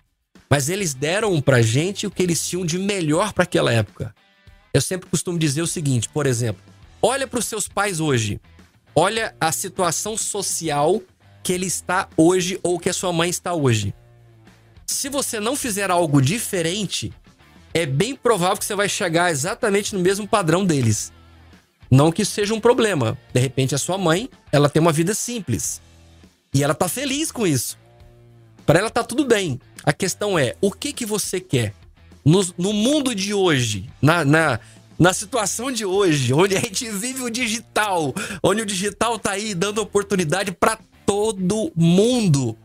[0.50, 4.14] mas eles deram pra gente o que eles tinham de melhor para aquela época.
[4.74, 6.62] Eu sempre costumo dizer o seguinte, por exemplo,
[7.02, 8.42] Olha para os seus pais hoje.
[8.96, 11.02] Olha a situação social
[11.44, 13.94] que ele está hoje ou que a sua mãe está hoje.
[14.86, 17.14] Se você não fizer algo diferente,
[17.78, 21.12] é bem provável que você vai chegar exatamente no mesmo padrão deles.
[21.90, 23.18] Não que isso seja um problema.
[23.34, 25.82] De repente, a sua mãe, ela tem uma vida simples.
[26.54, 27.78] E ela tá feliz com isso.
[28.66, 29.60] Para ela tá tudo bem.
[29.84, 31.74] A questão é, o que que você quer?
[32.26, 34.60] No, no mundo de hoje, na, na,
[35.00, 38.14] na situação de hoje, onde a gente vive o digital,
[38.44, 42.58] onde o digital tá aí dando oportunidade para todo mundo.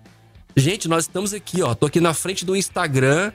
[0.57, 3.33] Gente, nós estamos aqui, ó, tô aqui na frente do Instagram,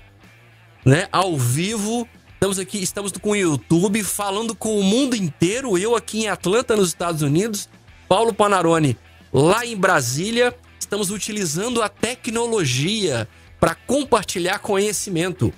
[0.86, 2.08] né, ao vivo.
[2.34, 6.76] Estamos aqui, estamos com o YouTube falando com o mundo inteiro, eu aqui em Atlanta,
[6.76, 7.68] nos Estados Unidos,
[8.08, 8.98] Paulo Panarone
[9.34, 10.56] lá em Brasília.
[10.80, 13.28] Estamos utilizando a tecnologia
[13.60, 15.54] para compartilhar conhecimento.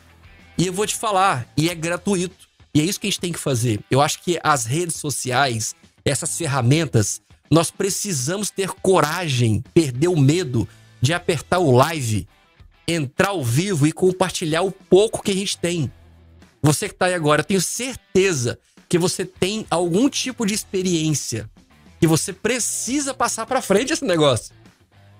[0.58, 2.48] E eu vou te falar, e é gratuito.
[2.74, 3.80] E é isso que a gente tem que fazer.
[3.90, 10.68] Eu acho que as redes sociais, essas ferramentas, nós precisamos ter coragem, perder o medo
[11.02, 12.28] de apertar o live,
[12.94, 15.92] entrar ao vivo e compartilhar o pouco que a gente tem.
[16.62, 21.50] Você que está aí agora, eu tenho certeza que você tem algum tipo de experiência
[22.00, 24.54] que você precisa passar para frente esse negócio.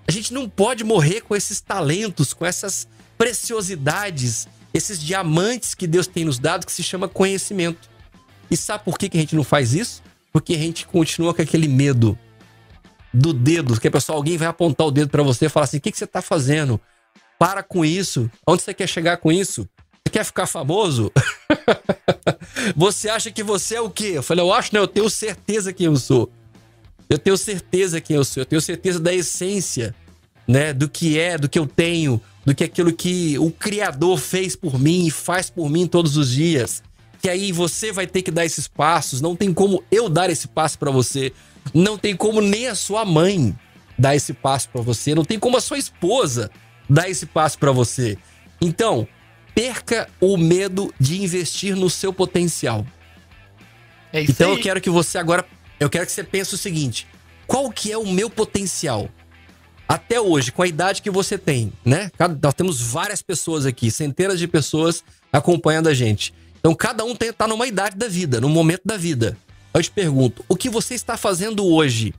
[0.08, 6.06] A gente não pode morrer com esses talentos, com essas preciosidades esses diamantes que Deus
[6.06, 7.88] tem nos dado que se chama conhecimento.
[8.50, 10.02] E sabe por que, que a gente não faz isso?
[10.32, 12.18] Porque a gente continua com aquele medo.
[13.12, 15.78] do dedo, que a pessoa, alguém vai apontar o dedo para você e falar assim:
[15.78, 16.80] o que, que você tá fazendo?
[17.40, 18.30] Para com isso.
[18.46, 19.66] Onde você quer chegar com isso?
[20.04, 21.10] Você quer ficar famoso?
[22.76, 24.12] você acha que você é o quê?
[24.16, 26.30] Eu falei, eu acho, não, eu tenho certeza quem eu sou.
[27.08, 29.94] Eu tenho certeza quem eu sou, eu tenho certeza da essência,
[30.46, 30.74] né?
[30.74, 34.78] Do que é, do que eu tenho, do que aquilo que o Criador fez por
[34.78, 36.82] mim e faz por mim todos os dias.
[37.22, 40.46] Que aí você vai ter que dar esses passos, não tem como eu dar esse
[40.46, 41.32] passo para você,
[41.72, 43.58] não tem como nem a sua mãe
[43.98, 46.50] dar esse passo para você, não tem como a sua esposa
[46.90, 48.18] dar esse passo para você.
[48.60, 49.06] Então,
[49.54, 52.84] perca o medo de investir no seu potencial.
[54.12, 54.56] É isso então aí.
[54.56, 55.46] eu quero que você agora
[55.78, 57.06] eu quero que você pense o seguinte:
[57.46, 59.08] qual que é o meu potencial?
[59.88, 62.10] Até hoje, com a idade que você tem, né?
[62.40, 66.32] Nós temos várias pessoas aqui, centenas de pessoas acompanhando a gente.
[66.60, 69.36] Então, cada um está numa idade da vida, num momento da vida.
[69.74, 72.14] Eu te pergunto: o que você está fazendo hoje?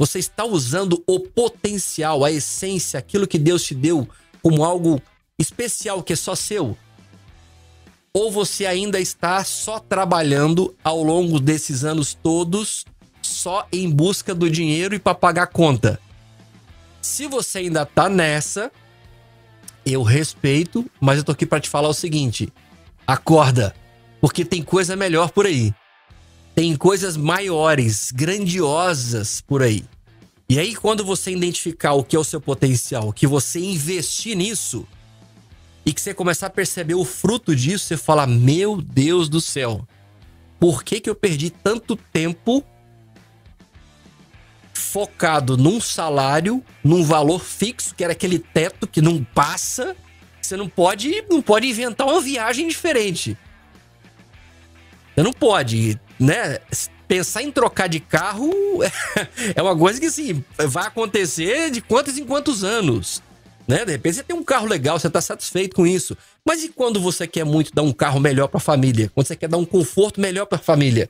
[0.00, 4.08] Você está usando o potencial, a essência, aquilo que Deus te deu
[4.42, 4.98] como algo
[5.38, 6.74] especial que é só seu?
[8.10, 12.86] Ou você ainda está só trabalhando ao longo desses anos todos
[13.20, 16.00] só em busca do dinheiro e para pagar conta?
[17.02, 18.72] Se você ainda tá nessa,
[19.84, 22.50] eu respeito, mas eu tô aqui para te falar o seguinte:
[23.06, 23.74] acorda,
[24.18, 25.74] porque tem coisa melhor por aí.
[26.54, 29.84] Tem coisas maiores, grandiosas por aí.
[30.48, 34.86] E aí, quando você identificar o que é o seu potencial, que você investir nisso,
[35.84, 39.86] e que você começar a perceber o fruto disso, você fala: Meu Deus do céu,
[40.58, 42.64] por que, que eu perdi tanto tempo
[44.74, 49.96] focado num salário, num valor fixo, que era aquele teto que não passa?
[50.40, 53.38] Você não pode, não pode inventar uma viagem diferente.
[55.14, 56.58] Você não pode, né?
[57.08, 58.52] Pensar em trocar de carro
[59.56, 63.20] é uma coisa que, assim, vai acontecer de quantos em quantos anos
[63.70, 63.84] né?
[63.84, 66.16] De repente você tem um carro legal, você está satisfeito com isso.
[66.44, 69.08] Mas e quando você quer muito dar um carro melhor para a família?
[69.14, 71.08] Quando você quer dar um conforto melhor para a família?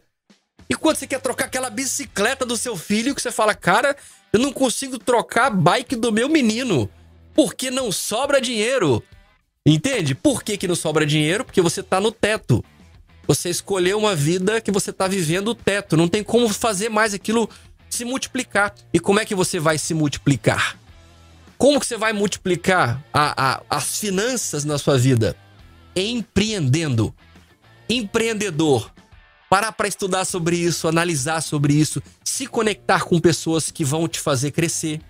[0.68, 3.96] E quando você quer trocar aquela bicicleta do seu filho que você fala, cara,
[4.30, 6.88] eu não consigo trocar a bike do meu menino,
[7.34, 9.02] porque não sobra dinheiro.
[9.64, 10.14] Entende?
[10.14, 11.44] Por que, que não sobra dinheiro?
[11.44, 12.62] Porque você está no teto.
[13.30, 15.96] Você escolheu uma vida que você está vivendo o teto.
[15.96, 17.48] Não tem como fazer mais aquilo
[17.88, 18.74] se multiplicar.
[18.92, 20.76] E como é que você vai se multiplicar?
[21.56, 25.36] Como que você vai multiplicar a, a, as finanças na sua vida?
[25.94, 27.14] Empreendendo.
[27.88, 28.92] Empreendedor.
[29.48, 34.18] Parar para estudar sobre isso, analisar sobre isso, se conectar com pessoas que vão te
[34.18, 35.00] fazer crescer.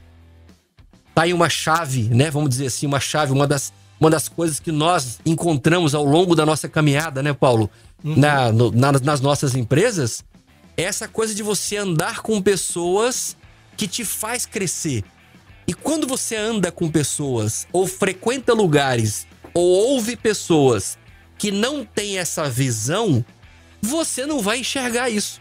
[1.15, 2.31] Tá aí uma chave, né?
[2.31, 6.35] Vamos dizer assim, uma chave, uma das, uma das coisas que nós encontramos ao longo
[6.35, 7.71] da nossa caminhada, né, Paulo?
[8.03, 8.17] Uhum.
[8.17, 10.25] Na, no, na, nas nossas empresas,
[10.77, 13.37] é essa coisa de você andar com pessoas
[13.77, 15.05] que te faz crescer,
[15.67, 20.99] e quando você anda com pessoas, ou frequenta lugares, ou ouve pessoas
[21.39, 23.25] que não têm essa visão,
[23.81, 25.41] você não vai enxergar isso.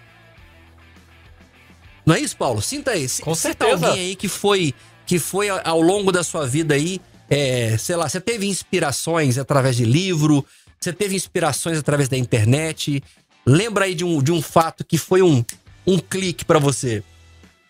[2.05, 2.61] Não é isso, Paulo?
[2.61, 3.01] Sinta aí.
[3.21, 3.87] Com Sinta certeza.
[3.87, 4.73] alguém aí que foi,
[5.05, 9.75] que foi ao longo da sua vida aí, é, sei lá, você teve inspirações através
[9.75, 10.45] de livro,
[10.79, 13.03] você teve inspirações através da internet.
[13.45, 15.43] Lembra aí de um, de um fato que foi um,
[15.85, 17.03] um clique para você.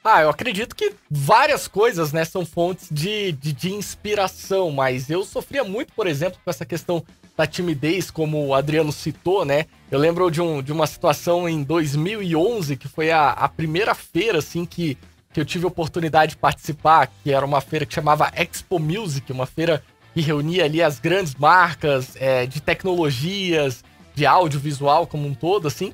[0.04, 5.26] Ah, eu acredito que várias coisas, né, são fontes de, de, de, inspiração, mas eu
[5.26, 7.04] sofria muito, por exemplo, com essa questão
[7.36, 9.65] da timidez, como o Adriano citou, né?
[9.91, 14.39] Eu lembro de, um, de uma situação em 2011, que foi a, a primeira feira,
[14.39, 14.98] assim, que,
[15.34, 19.32] que eu tive a oportunidade de participar, que era uma feira que chamava Expo Music,
[19.32, 19.84] uma feira
[20.19, 25.93] que reunia ali as grandes marcas é, de tecnologias, de audiovisual como um todo, assim.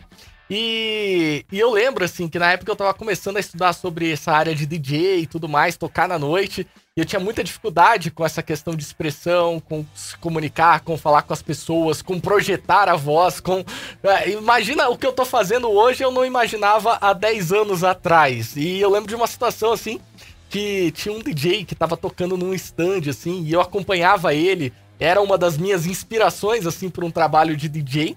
[0.49, 4.31] E, e, eu lembro, assim, que na época eu tava começando a estudar sobre essa
[4.31, 6.67] área de DJ e tudo mais, tocar na noite.
[6.95, 11.23] E eu tinha muita dificuldade com essa questão de expressão, com se comunicar, com falar
[11.23, 13.63] com as pessoas, com projetar a voz, com.
[14.03, 18.55] É, imagina o que eu tô fazendo hoje, eu não imaginava há 10 anos atrás.
[18.55, 19.99] E eu lembro de uma situação assim,
[20.56, 24.72] que tinha um DJ que tava tocando num stand, assim, e eu acompanhava ele.
[24.97, 28.16] Era uma das minhas inspirações, assim, para um trabalho de DJ.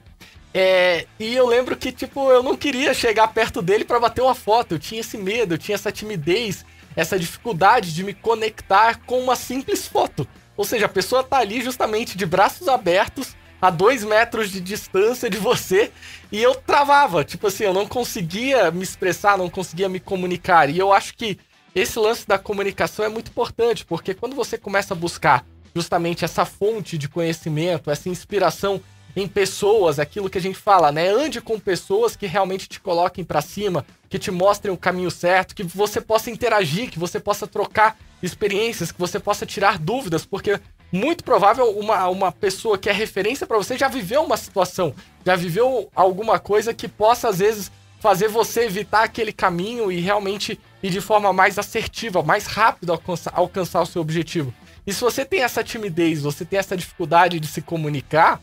[0.55, 4.37] É, e eu lembro que, tipo, eu não queria chegar perto dele para bater uma
[4.37, 4.77] foto.
[4.77, 6.65] Eu tinha esse medo, eu tinha essa timidez,
[6.95, 10.25] essa dificuldade de me conectar com uma simples foto.
[10.57, 15.29] Ou seja, a pessoa tá ali justamente de braços abertos, a dois metros de distância
[15.29, 15.91] de você,
[16.31, 17.25] e eu travava.
[17.25, 20.71] Tipo assim, eu não conseguia me expressar, não conseguia me comunicar.
[20.71, 21.37] E eu acho que
[21.75, 25.45] esse lance da comunicação é muito importante, porque quando você começa a buscar
[25.75, 28.81] justamente essa fonte de conhecimento, essa inspiração
[29.15, 31.09] em pessoas, aquilo que a gente fala, né?
[31.09, 35.55] Ande com pessoas que realmente te coloquem para cima, que te mostrem o caminho certo,
[35.55, 40.61] que você possa interagir, que você possa trocar experiências, que você possa tirar dúvidas, porque
[40.91, 44.95] muito provável uma, uma pessoa que é referência para você já viveu uma situação,
[45.25, 47.71] já viveu alguma coisa que possa às vezes
[48.01, 53.33] fazer você evitar aquele caminho e realmente ir de forma mais assertiva, mais rápido alcançar,
[53.35, 54.55] alcançar o seu objetivo.
[54.87, 58.41] E se você tem essa timidez, você tem essa dificuldade de se comunicar,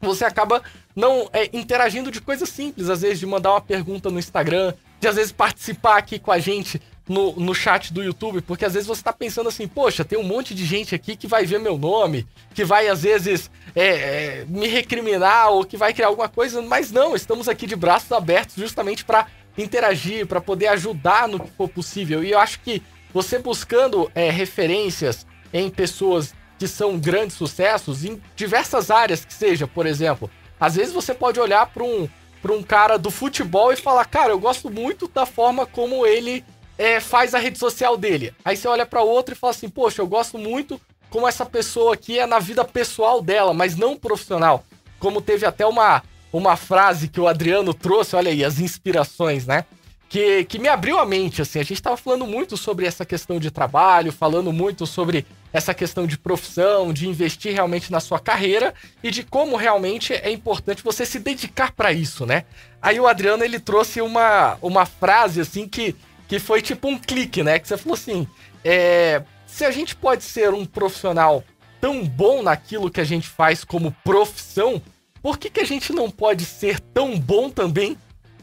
[0.00, 0.62] você acaba
[0.94, 5.08] não é, interagindo de coisas simples, às vezes de mandar uma pergunta no Instagram, de
[5.08, 8.86] às vezes participar aqui com a gente no, no chat do YouTube, porque às vezes
[8.86, 11.78] você tá pensando assim, poxa, tem um monte de gente aqui que vai ver meu
[11.78, 16.60] nome, que vai às vezes é, é, me recriminar ou que vai criar alguma coisa,
[16.62, 19.26] mas não, estamos aqui de braços abertos justamente para
[19.56, 22.24] interagir, para poder ajudar no que for possível.
[22.24, 22.82] E eu acho que
[23.12, 29.66] você buscando é, referências em pessoas que são grandes sucessos em diversas áreas que seja,
[29.66, 30.30] por exemplo.
[30.58, 32.08] Às vezes você pode olhar para um,
[32.50, 36.44] um cara do futebol e falar, cara, eu gosto muito da forma como ele
[36.78, 38.34] é, faz a rede social dele.
[38.44, 41.94] Aí você olha para outro e fala assim, poxa, eu gosto muito como essa pessoa
[41.94, 44.64] aqui é na vida pessoal dela, mas não profissional.
[44.98, 46.02] Como teve até uma,
[46.32, 49.64] uma frase que o Adriano trouxe, olha aí, as inspirações, né?
[50.08, 51.58] que, que me abriu a mente, assim.
[51.58, 56.06] A gente tava falando muito sobre essa questão de trabalho, falando muito sobre essa questão
[56.06, 61.04] de profissão, de investir realmente na sua carreira e de como realmente é importante você
[61.04, 62.44] se dedicar para isso, né?
[62.80, 65.96] Aí o Adriano, ele trouxe uma, uma frase, assim, que,
[66.28, 67.58] que foi tipo um clique, né?
[67.58, 68.26] Que você falou assim,
[68.64, 71.44] é, se a gente pode ser um profissional
[71.80, 74.82] tão bom naquilo que a gente faz como profissão,
[75.22, 77.96] por que, que a gente não pode ser tão bom também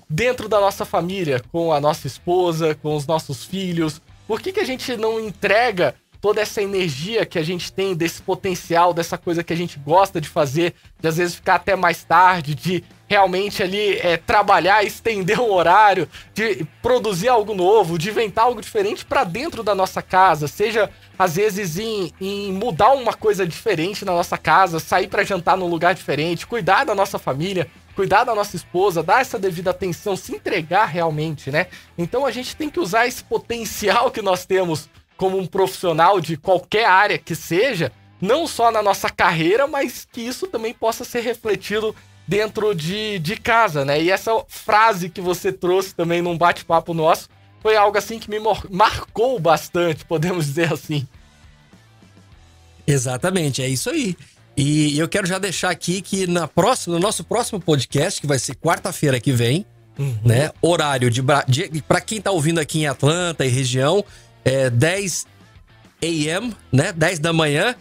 [0.10, 4.02] dentro da nossa família, com a nossa esposa, com os nossos filhos?
[4.28, 8.22] Por que, que a gente não entrega toda essa energia que a gente tem, desse
[8.22, 12.06] potencial, dessa coisa que a gente gosta de fazer, de às vezes ficar até mais
[12.06, 12.82] tarde, de
[13.14, 19.06] realmente ali é, trabalhar, estender o horário, de produzir algo novo, de inventar algo diferente
[19.06, 24.14] para dentro da nossa casa, seja às vezes em, em, mudar uma coisa diferente na
[24.14, 28.56] nossa casa, sair para jantar num lugar diferente, cuidar da nossa família cuidar da nossa
[28.56, 31.68] esposa, dar essa devida atenção, se entregar realmente, né?
[31.96, 36.36] Então a gente tem que usar esse potencial que nós temos como um profissional de
[36.36, 41.22] qualquer área que seja, não só na nossa carreira, mas que isso também possa ser
[41.22, 41.96] refletido
[42.28, 44.02] dentro de, de casa, né?
[44.02, 47.30] E essa frase que você trouxe também num bate-papo nosso
[47.62, 48.38] foi algo assim que me
[48.70, 51.08] marcou bastante, podemos dizer assim.
[52.86, 54.16] Exatamente, é isso aí.
[54.56, 58.38] E eu quero já deixar aqui que na próxima, no nosso próximo podcast, que vai
[58.38, 59.66] ser quarta-feira que vem,
[59.98, 60.16] uhum.
[60.24, 60.52] né?
[60.62, 64.06] Horário de, de para quem tá ouvindo aqui em Atlanta e região,
[64.46, 65.26] é 10
[66.04, 66.92] AM, né?
[66.92, 67.76] 10 da manhã.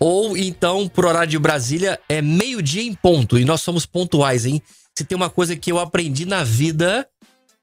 [0.00, 3.38] Ou então, por horário de Brasília, é meio-dia em ponto.
[3.38, 4.62] E nós somos pontuais, hein?
[4.96, 7.08] Se tem uma coisa que eu aprendi na vida,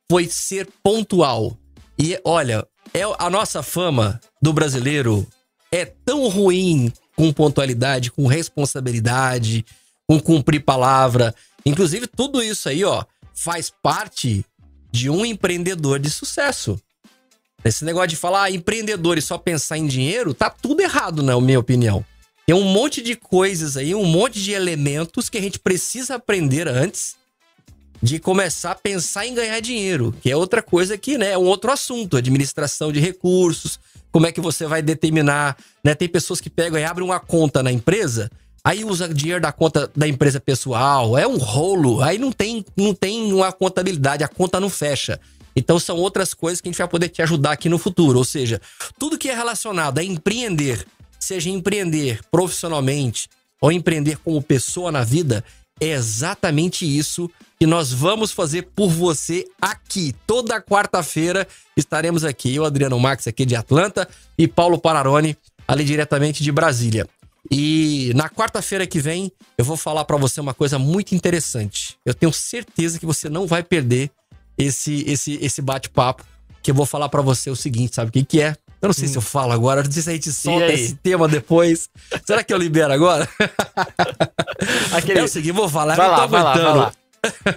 [0.10, 1.58] foi ser pontual.
[1.98, 5.28] E olha, é a nossa fama do brasileiro
[5.72, 9.66] é tão ruim com pontualidade, com responsabilidade,
[10.08, 11.34] com cumprir palavra.
[11.66, 14.46] Inclusive, tudo isso aí, ó, faz parte
[14.92, 16.80] de um empreendedor de sucesso.
[17.64, 21.40] Esse negócio de falar ah, empreendedor e só pensar em dinheiro, tá tudo errado, na
[21.42, 22.06] minha opinião.
[22.46, 26.68] Tem um monte de coisas aí, um monte de elementos que a gente precisa aprender
[26.68, 27.16] antes
[28.02, 31.46] de começar a pensar em ganhar dinheiro, que é outra coisa que, né, é um
[31.46, 33.80] outro assunto, administração de recursos,
[34.12, 35.96] como é que você vai determinar, né?
[35.96, 38.30] Tem pessoas que pegam e abrem uma conta na empresa,
[38.64, 42.94] aí usa dinheiro da conta da empresa pessoal, é um rolo, aí não tem, não
[42.94, 45.20] tem uma contabilidade, a conta não fecha.
[45.56, 48.26] Então são outras coisas que a gente vai poder te ajudar aqui no futuro, ou
[48.26, 48.62] seja,
[49.00, 50.86] tudo que é relacionado a empreender,
[51.26, 53.28] seja empreender profissionalmente
[53.60, 55.44] ou empreender como pessoa na vida,
[55.80, 60.14] é exatamente isso que nós vamos fazer por você aqui.
[60.28, 62.54] Toda quarta-feira estaremos aqui.
[62.54, 64.08] Eu, Adriano Max, aqui de Atlanta,
[64.38, 65.36] e Paulo Pararone,
[65.68, 67.08] ali diretamente de Brasília.
[67.52, 71.98] E na quarta-feira que vem, eu vou falar para você uma coisa muito interessante.
[72.06, 74.12] Eu tenho certeza que você não vai perder
[74.58, 76.24] esse esse esse bate-papo,
[76.64, 78.56] que eu vou falar para você o seguinte, sabe o que que é?
[78.86, 79.12] Eu não sei hum.
[79.12, 81.90] se eu falo agora, não sei se a gente solta esse tema depois.
[82.24, 83.28] Será que eu libero agora?
[84.94, 85.20] Aquele...
[85.20, 86.94] É o seguinte, vou falar, vai lá, tô vai lá.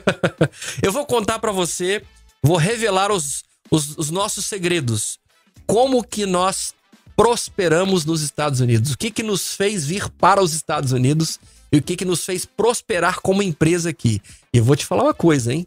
[0.83, 2.03] eu vou contar para você,
[2.43, 5.18] vou revelar os, os, os, nossos segredos.
[5.66, 6.74] Como que nós
[7.14, 8.93] prosperamos nos Estados Unidos?
[8.93, 11.39] O que que nos fez vir para os Estados Unidos
[11.70, 14.22] e o que que nos fez prosperar como empresa aqui?
[14.51, 15.66] E eu vou te falar uma coisa, hein?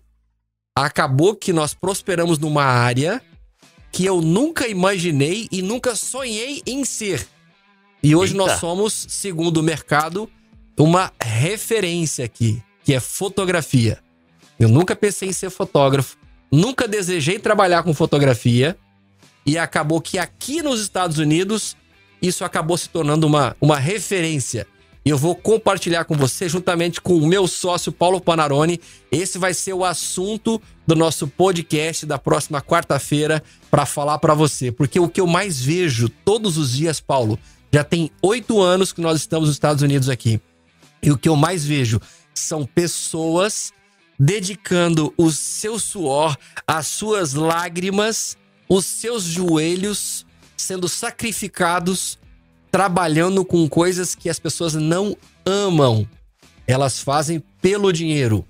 [0.76, 3.22] Acabou que nós prosperamos numa área
[3.92, 7.28] que eu nunca imaginei e nunca sonhei em ser.
[8.02, 8.46] E hoje Eita.
[8.46, 10.30] nós somos, segundo o mercado,
[10.78, 14.00] uma referência aqui, que é fotografia.
[14.60, 16.18] Eu nunca pensei em ser fotógrafo,
[16.52, 18.78] nunca desejei trabalhar com fotografia
[19.46, 21.76] e acabou que aqui nos Estados Unidos
[22.22, 24.68] isso acabou se tornando uma, uma referência.
[25.04, 28.80] E eu vou compartilhar com você, juntamente com o meu sócio Paulo Panarone.
[29.12, 34.72] Esse vai ser o assunto do nosso podcast da próxima quarta-feira para falar para você.
[34.72, 37.40] Porque o que eu mais vejo todos os dias, Paulo,
[37.74, 40.40] já tem oito anos que nós estamos nos Estados Unidos aqui.
[41.02, 42.00] E o que eu mais vejo
[42.34, 43.74] são pessoas
[44.20, 46.38] dedicando o seu suor,
[46.68, 48.38] as suas lágrimas,
[48.70, 52.20] os seus joelhos sendo sacrificados,
[52.72, 55.16] trabalhando com coisas que as pessoas não
[55.46, 56.08] amam.
[56.66, 58.46] Elas fazem pelo dinheiro.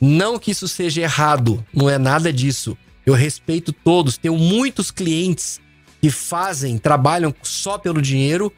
[0.00, 2.76] Não que isso seja errado, não é nada disso.
[3.04, 5.60] Eu respeito todos, tenho muitos clientes
[6.00, 8.52] que fazem, trabalham só pelo dinheiro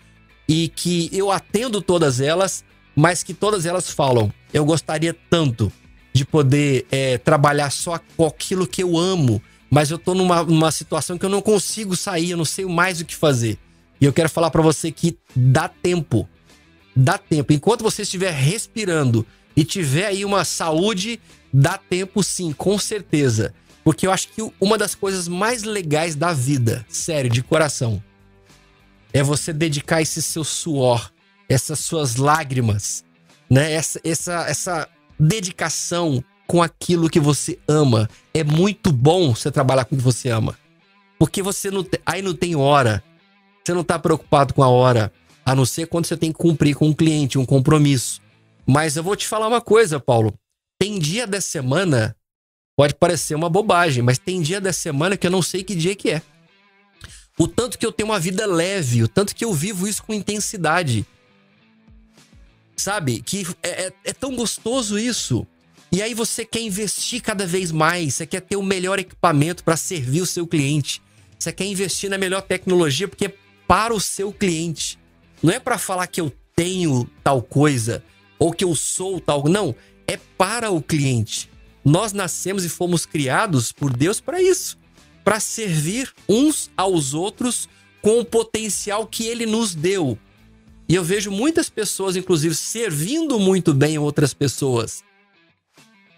[0.48, 2.64] e que eu atendo todas elas,
[2.96, 5.70] mas que todas elas falam: eu gostaria tanto
[6.12, 10.72] de poder é, trabalhar só com aquilo que eu amo, mas eu tô numa, numa
[10.72, 13.58] situação que eu não consigo sair, eu não sei mais o que fazer.
[14.01, 16.28] E eu quero falar para você que dá tempo.
[16.94, 17.53] Dá tempo.
[17.53, 19.26] Enquanto você estiver respirando
[19.57, 21.20] e tiver aí uma saúde,
[21.53, 23.55] dá tempo sim, com certeza.
[23.84, 28.03] Porque eu acho que uma das coisas mais legais da vida, sério, de coração,
[29.12, 31.11] é você dedicar esse seu suor,
[31.49, 33.05] essas suas lágrimas,
[33.49, 33.72] né?
[33.72, 34.88] Essa, essa, essa
[35.18, 38.09] dedicação com aquilo que você ama.
[38.32, 40.59] É muito bom você trabalhar com o que você ama.
[41.18, 43.03] Porque você não aí não tem hora.
[43.68, 45.12] Você não tá preocupado com a hora,
[45.44, 48.18] a não ser quando você tem que cumprir com um cliente, um compromisso.
[48.66, 50.32] Mas eu vou te falar uma coisa, Paulo.
[50.78, 52.16] Tem dia da semana,
[52.74, 55.94] pode parecer uma bobagem, mas tem dia da semana que eu não sei que dia
[55.94, 56.22] que é.
[57.38, 60.14] O tanto que eu tenho uma vida leve, o tanto que eu vivo isso com
[60.14, 61.04] intensidade.
[62.74, 63.20] Sabe?
[63.20, 65.46] Que é, é, é tão gostoso isso.
[65.92, 69.76] E aí você quer investir cada vez mais, você quer ter o melhor equipamento para
[69.76, 71.02] servir o seu cliente.
[71.38, 73.34] Você quer investir na melhor tecnologia porque
[73.68, 74.98] para o seu cliente.
[75.42, 78.02] Não é para falar que eu tenho tal coisa
[78.38, 79.74] ou que eu sou tal, não,
[80.06, 81.50] é para o cliente.
[81.84, 84.76] Nós nascemos e fomos criados por Deus para isso,
[85.22, 87.68] para servir uns aos outros
[88.02, 90.18] com o potencial que ele nos deu.
[90.88, 95.04] E eu vejo muitas pessoas, inclusive, servindo muito bem outras pessoas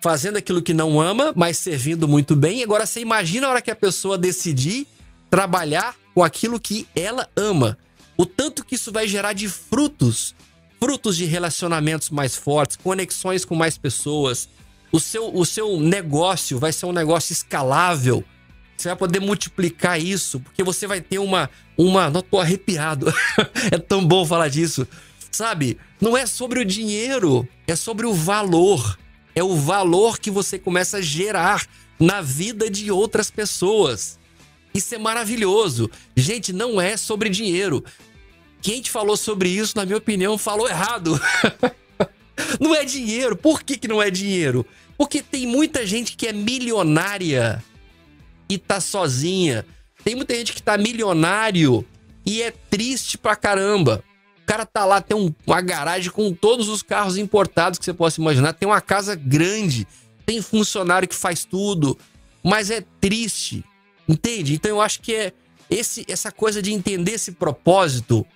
[0.00, 2.62] fazendo aquilo que não ama, mas servindo muito bem.
[2.62, 4.86] Agora você imagina a hora que a pessoa decidir
[5.28, 7.78] trabalhar com aquilo que ela ama.
[8.16, 10.34] O tanto que isso vai gerar de frutos,
[10.78, 14.48] frutos de relacionamentos mais fortes, conexões com mais pessoas.
[14.92, 18.24] O seu, o seu negócio vai ser um negócio escalável.
[18.76, 21.50] Você vai poder multiplicar isso, porque você vai ter uma.
[21.76, 23.12] uma não tô arrepiado.
[23.70, 24.86] é tão bom falar disso.
[25.30, 25.78] Sabe?
[26.00, 28.98] Não é sobre o dinheiro, é sobre o valor
[29.34, 31.66] é o valor que você começa a gerar
[31.98, 34.18] na vida de outras pessoas.
[34.72, 35.90] Isso é maravilhoso.
[36.16, 37.84] Gente, não é sobre dinheiro.
[38.62, 41.20] Quem te falou sobre isso, na minha opinião, falou errado.
[42.60, 43.36] não é dinheiro.
[43.36, 44.66] Por que, que não é dinheiro?
[44.96, 47.62] Porque tem muita gente que é milionária
[48.48, 49.66] e tá sozinha.
[50.04, 51.84] Tem muita gente que tá milionário
[52.24, 54.04] e é triste pra caramba
[54.50, 58.20] cara tá lá, tem um, uma garagem com todos os carros importados que você possa
[58.20, 59.86] imaginar, tem uma casa grande,
[60.26, 61.96] tem funcionário que faz tudo,
[62.42, 63.64] mas é triste,
[64.12, 64.54] entende?
[64.54, 65.32] Então eu acho que é
[65.68, 68.26] esse, essa coisa de entender esse propósito,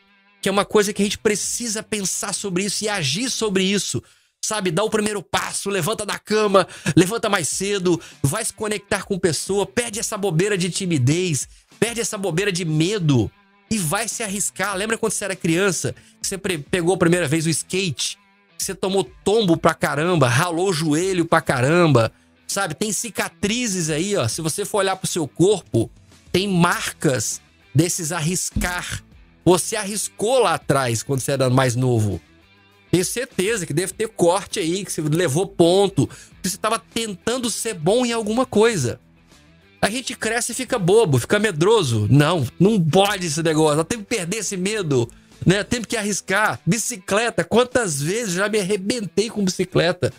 [0.40, 4.02] que é uma coisa que a gente precisa pensar sobre isso e agir sobre isso.
[4.44, 9.18] Sabe, dá o primeiro passo, levanta da cama, levanta mais cedo, vai se conectar com
[9.18, 11.48] pessoa, perde essa bobeira de timidez,
[11.80, 13.30] perde essa bobeira de medo
[13.70, 14.76] e vai se arriscar.
[14.76, 18.18] Lembra quando você era criança, você pegou a primeira vez o skate,
[18.58, 22.12] você tomou tombo pra caramba, ralou o joelho pra caramba,
[22.46, 22.74] sabe?
[22.74, 24.26] Tem cicatrizes aí, ó.
[24.28, 25.90] Se você for olhar pro seu corpo,
[26.32, 27.40] tem marcas
[27.74, 29.02] desses arriscar.
[29.44, 32.20] Você arriscou lá atrás quando você era mais novo.
[32.90, 36.06] Tenho certeza que deve ter corte aí, que você levou ponto,
[36.42, 39.00] que você estava tentando ser bom em alguma coisa
[39.84, 42.06] a gente cresce e fica bobo, fica medroso.
[42.10, 43.76] Não, não pode esse negócio.
[43.76, 45.06] Nós temos que perder esse medo,
[45.44, 45.62] né?
[45.62, 46.58] Temos que arriscar.
[46.64, 50.10] Bicicleta, quantas vezes já me arrebentei com bicicleta?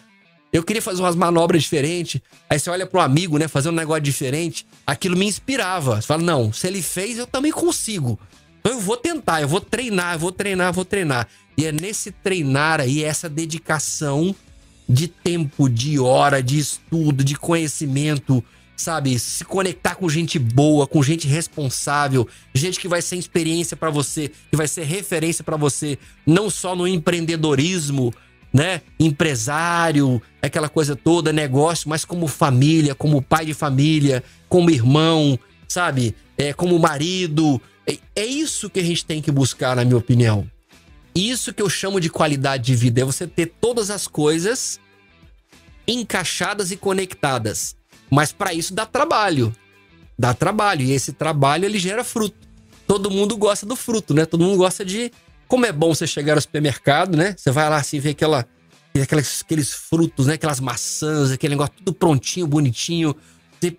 [0.56, 2.22] Eu queria fazer umas manobras diferentes.
[2.49, 4.66] Aí você olha pro amigo, né, fazendo um negócio diferente.
[4.88, 5.97] Aquilo me inspirava.
[6.01, 8.18] Você fala, não, se ele fez, eu também consigo.
[8.62, 11.28] Então eu vou tentar, eu vou treinar, eu vou treinar, eu vou treinar.
[11.58, 14.34] E é nesse treinar aí, essa dedicação
[14.88, 18.41] de tempo, de hora, de estudo, de conhecimento,
[18.78, 23.89] sabe, se conectar com gente boa, com gente responsável, gente que vai ser experiência para
[23.89, 28.14] você, que vai ser referência para você, não só no empreendedorismo,
[28.56, 28.82] né?
[28.97, 35.38] Empresário, aquela coisa toda, negócio, mas como família, como pai de família, como irmão,
[35.68, 36.16] sabe?
[36.38, 37.62] É, como marido.
[37.86, 40.49] É, é isso que a gente tem que buscar, na minha opinião.
[41.14, 43.01] Isso que eu chamo de qualidade de vida.
[43.01, 44.80] É você ter todas as coisas
[45.86, 47.76] encaixadas e conectadas.
[48.10, 49.53] Mas para isso dá trabalho.
[50.18, 50.84] Dá trabalho.
[50.84, 52.38] E esse trabalho ele gera fruto.
[52.88, 54.26] Todo mundo gosta do fruto, né?
[54.26, 55.12] Todo mundo gosta de
[55.47, 57.35] como é bom você chegar ao supermercado, né?
[57.37, 58.45] Você vai lá assim, ver aquela,
[59.01, 60.33] aquelas, aqueles frutos, né?
[60.33, 63.15] Aquelas maçãs, aquele negócio tudo prontinho, bonitinho.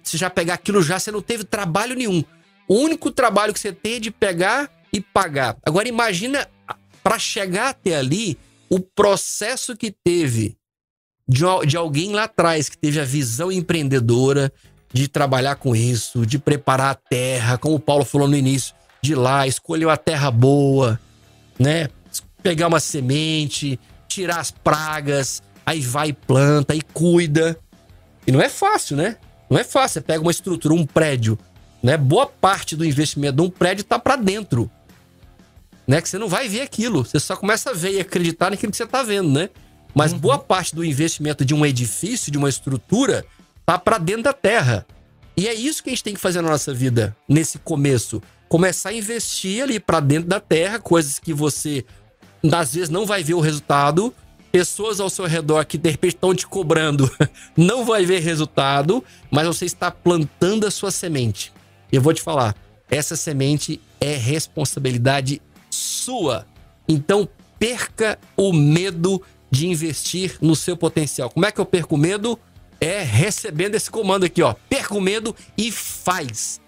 [0.03, 2.25] Você já pegar aquilo já, você não teve trabalho nenhum.
[2.69, 5.57] O único trabalho que você tem é de pegar e pagar.
[5.65, 6.49] Agora imagina
[7.03, 8.39] para chegar até ali
[8.69, 10.57] o processo que teve
[11.29, 14.53] de, de alguém lá atrás que teve a visão empreendedora
[14.93, 19.13] de trabalhar com isso, de preparar a terra, como o Paulo falou no início, de
[19.13, 20.99] ir lá, escolheu a terra boa,
[21.59, 21.89] né?
[22.43, 23.79] Pegar uma semente,
[24.09, 27.59] tirar as pragas, aí vai e planta e cuida.
[28.27, 29.17] E não é fácil, né?
[29.51, 29.95] Não é fácil.
[29.95, 31.39] Você pega uma estrutura, um prédio,
[31.83, 31.97] né?
[31.97, 34.71] Boa parte do investimento de um prédio tá para dentro.
[35.87, 36.01] Né?
[36.01, 37.05] Que você não vai ver aquilo.
[37.05, 39.51] Você só começa a ver e acreditar naquilo que você tá vendo, né?
[39.95, 40.19] Mas uhum.
[40.19, 43.25] boa parte do investimento de um edifício, de uma estrutura,
[43.65, 44.87] tá para dentro da terra.
[45.37, 48.91] E é isso que a gente tem que fazer na nossa vida nesse começo começar
[48.91, 51.85] a investir ali para dentro da terra, coisas que você
[52.53, 54.15] às vezes não vai ver o resultado,
[54.53, 57.11] pessoas ao seu redor que de repente estão te cobrando,
[57.57, 61.53] não vai ver resultado, mas você está plantando a sua semente.
[61.91, 62.55] Eu vou te falar,
[62.91, 66.47] essa semente é responsabilidade sua.
[66.89, 67.29] Então
[67.59, 69.21] perca o medo
[69.51, 71.31] de investir no seu potencial.
[71.31, 72.39] Como é que eu perco o medo?
[72.81, 74.55] É recebendo esse comando aqui, ó.
[74.69, 76.61] Perca o medo e faz.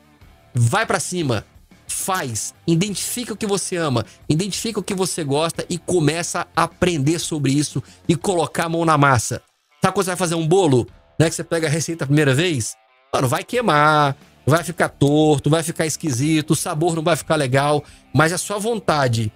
[0.55, 1.45] Vai para cima
[1.93, 7.19] faz, identifica o que você ama, identifica o que você gosta e começa a aprender
[7.19, 9.43] sobre isso e colocar a mão na massa.
[9.83, 10.87] Sabe quando você vai fazer um bolo,
[11.19, 12.75] né, que você pega a receita a primeira vez?
[13.13, 14.17] Mano, vai queimar,
[14.47, 17.85] vai ficar torto, vai ficar esquisito, o sabor não vai ficar legal,
[18.15, 19.33] mas a sua vontade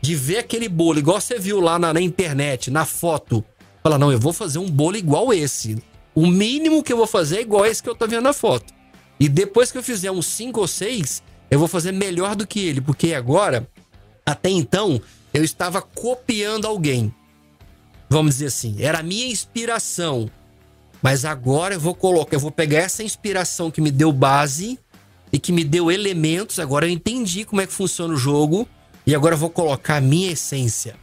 [0.00, 3.44] de ver aquele bolo, igual você viu lá na, na internet, na foto,
[3.82, 5.82] fala, não, eu vou fazer um bolo igual esse.
[6.14, 8.72] O mínimo que eu vou fazer é igual esse que eu tô vendo na foto.
[9.18, 11.22] E depois que eu fizer uns 5 ou 6,
[11.54, 13.64] eu vou fazer melhor do que ele, porque agora,
[14.26, 15.00] até então,
[15.32, 17.14] eu estava copiando alguém.
[18.10, 20.28] Vamos dizer assim, era a minha inspiração.
[21.00, 24.80] Mas agora eu vou colocar, eu vou pegar essa inspiração que me deu base
[25.30, 28.68] e que me deu elementos, agora eu entendi como é que funciona o jogo
[29.06, 30.96] e agora eu vou colocar a minha essência.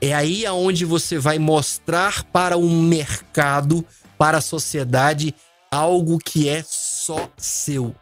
[0.00, 3.84] É aí aonde você vai mostrar para um mercado,
[4.16, 5.34] para a sociedade,
[5.72, 7.96] algo que é só seu.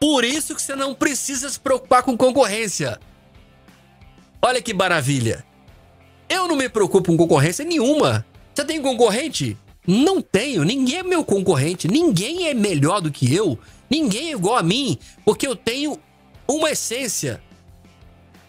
[0.00, 2.98] Por isso que você não precisa se preocupar com concorrência.
[4.40, 5.44] Olha que maravilha.
[6.28, 8.24] Eu não me preocupo com concorrência nenhuma.
[8.54, 9.56] Você tem concorrente?
[9.86, 10.62] Não tenho.
[10.62, 11.88] Ninguém é meu concorrente.
[11.88, 13.58] Ninguém é melhor do que eu.
[13.90, 14.98] Ninguém é igual a mim.
[15.24, 15.98] Porque eu tenho
[16.46, 17.42] uma essência.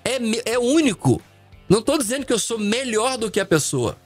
[0.03, 0.17] É,
[0.53, 1.21] é único.
[1.67, 3.97] Não estou dizendo que eu sou melhor do que a pessoa.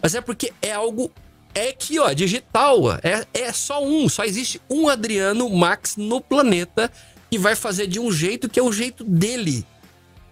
[0.00, 1.10] Mas é porque é algo
[1.54, 2.92] é que, ó, digital.
[3.02, 4.08] É, é só um.
[4.08, 6.90] Só existe um Adriano Max no planeta
[7.30, 9.64] que vai fazer de um jeito que é o jeito dele.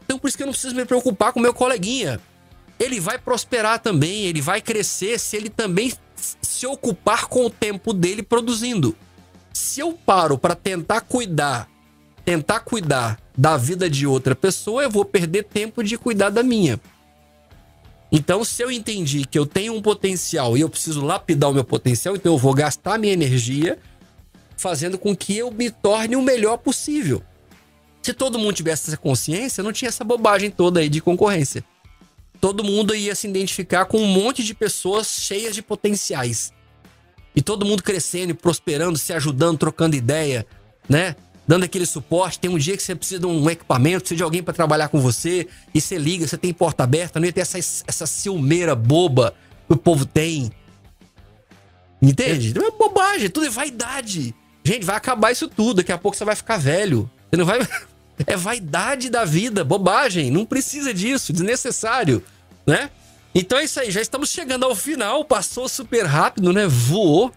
[0.05, 2.21] Então por isso que eu não preciso me preocupar com meu coleguinha.
[2.79, 7.93] Ele vai prosperar também, ele vai crescer se ele também se ocupar com o tempo
[7.93, 8.97] dele produzindo.
[9.53, 11.69] Se eu paro para tentar cuidar,
[12.25, 16.81] tentar cuidar da vida de outra pessoa, eu vou perder tempo de cuidar da minha.
[18.11, 21.65] Então, se eu entendi que eu tenho um potencial e eu preciso lapidar o meu
[21.65, 23.79] potencial, então eu vou gastar minha energia
[24.57, 27.23] fazendo com que eu me torne o melhor possível.
[28.03, 31.63] Se todo mundo tivesse essa consciência, não tinha essa bobagem toda aí de concorrência.
[32.41, 36.53] Todo mundo ia se identificar com um monte de pessoas cheias de potenciais.
[37.37, 40.47] E todo mundo crescendo, prosperando, se ajudando, trocando ideia,
[40.89, 41.15] né?
[41.49, 42.39] Dando aquele suporte.
[42.39, 45.01] Tem um dia que você precisa de um equipamento, precisa de alguém para trabalhar com
[45.01, 49.35] você, e você liga, você tem porta aberta, não ia ter essa, essa ciumeira boba
[49.67, 50.53] que o povo tem.
[52.01, 52.55] Entende?
[52.57, 54.35] É bobagem, tudo é vaidade.
[54.63, 57.11] Gente, vai acabar isso tudo, daqui a pouco você vai ficar velho.
[57.31, 57.59] Você não vai.
[58.27, 62.21] É vaidade da vida, bobagem, não precisa disso, desnecessário,
[62.67, 62.91] né?
[63.33, 66.67] Então é isso aí, já estamos chegando ao final, passou super rápido, né?
[66.67, 67.31] Voou.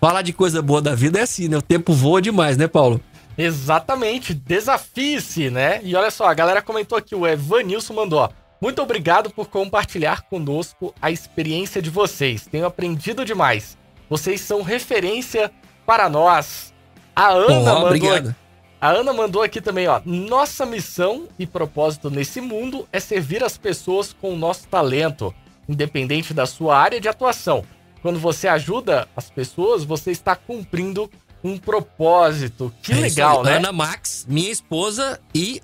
[0.00, 1.56] Falar de coisa boa da vida é assim, né?
[1.56, 3.02] O tempo voa demais, né, Paulo?
[3.40, 5.80] Exatamente, desafie-se, né?
[5.82, 8.28] E olha só, a galera comentou aqui, o Evanilson mandou, ó.
[8.60, 12.46] Muito obrigado por compartilhar conosco a experiência de vocês.
[12.46, 13.78] Tenho aprendido demais.
[14.10, 15.50] Vocês são referência
[15.86, 16.74] para nós.
[17.16, 17.86] A Ana oh, mandou.
[17.86, 18.36] Obrigado.
[18.78, 20.02] A Ana mandou aqui também, ó.
[20.04, 25.34] Nossa missão e propósito nesse mundo é servir as pessoas com o nosso talento,
[25.66, 27.64] independente da sua área de atuação.
[28.02, 31.10] Quando você ajuda as pessoas, você está cumprindo
[31.42, 32.72] um propósito.
[32.82, 33.56] Que é legal, né?
[33.56, 35.62] Ana Max, minha esposa e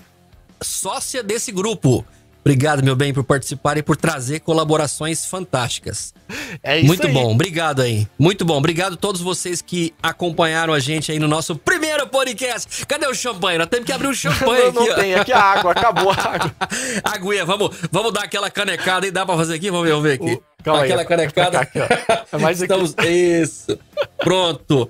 [0.61, 2.05] sócia desse grupo.
[2.47, 6.15] Obrigado, meu bem, por participar e por trazer colaborações fantásticas.
[6.63, 7.13] É isso Muito aí.
[7.13, 8.07] bom, obrigado aí.
[8.17, 12.87] Muito bom, obrigado a todos vocês que acompanharam a gente aí no nosso primeiro podcast.
[12.87, 13.59] Cadê o champanhe?
[13.59, 14.89] Nós temos que abrir o champanhe não, aqui.
[14.91, 16.55] Não tem, aqui a água, acabou a água.
[17.03, 19.69] Aguinha, vamos, vamos dar aquela canecada aí, dá pra fazer aqui?
[19.69, 20.41] Vamos ver, vamos ver aqui.
[20.63, 21.59] Calma aquela aí, canecada.
[21.67, 21.87] Aqui, ó.
[22.31, 22.73] É mais aqui.
[22.73, 22.95] Estamos...
[23.09, 23.77] Isso,
[24.19, 24.89] pronto.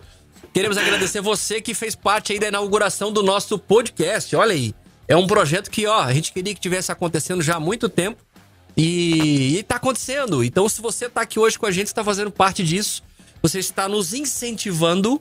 [0.56, 4.74] Queremos agradecer você que fez parte aí da inauguração do nosso podcast, olha aí.
[5.06, 8.22] É um projeto que, ó, a gente queria que tivesse acontecendo já há muito tempo.
[8.74, 10.42] E, e tá acontecendo.
[10.42, 13.02] Então, se você tá aqui hoje com a gente, está fazendo parte disso.
[13.42, 15.20] Você está nos incentivando.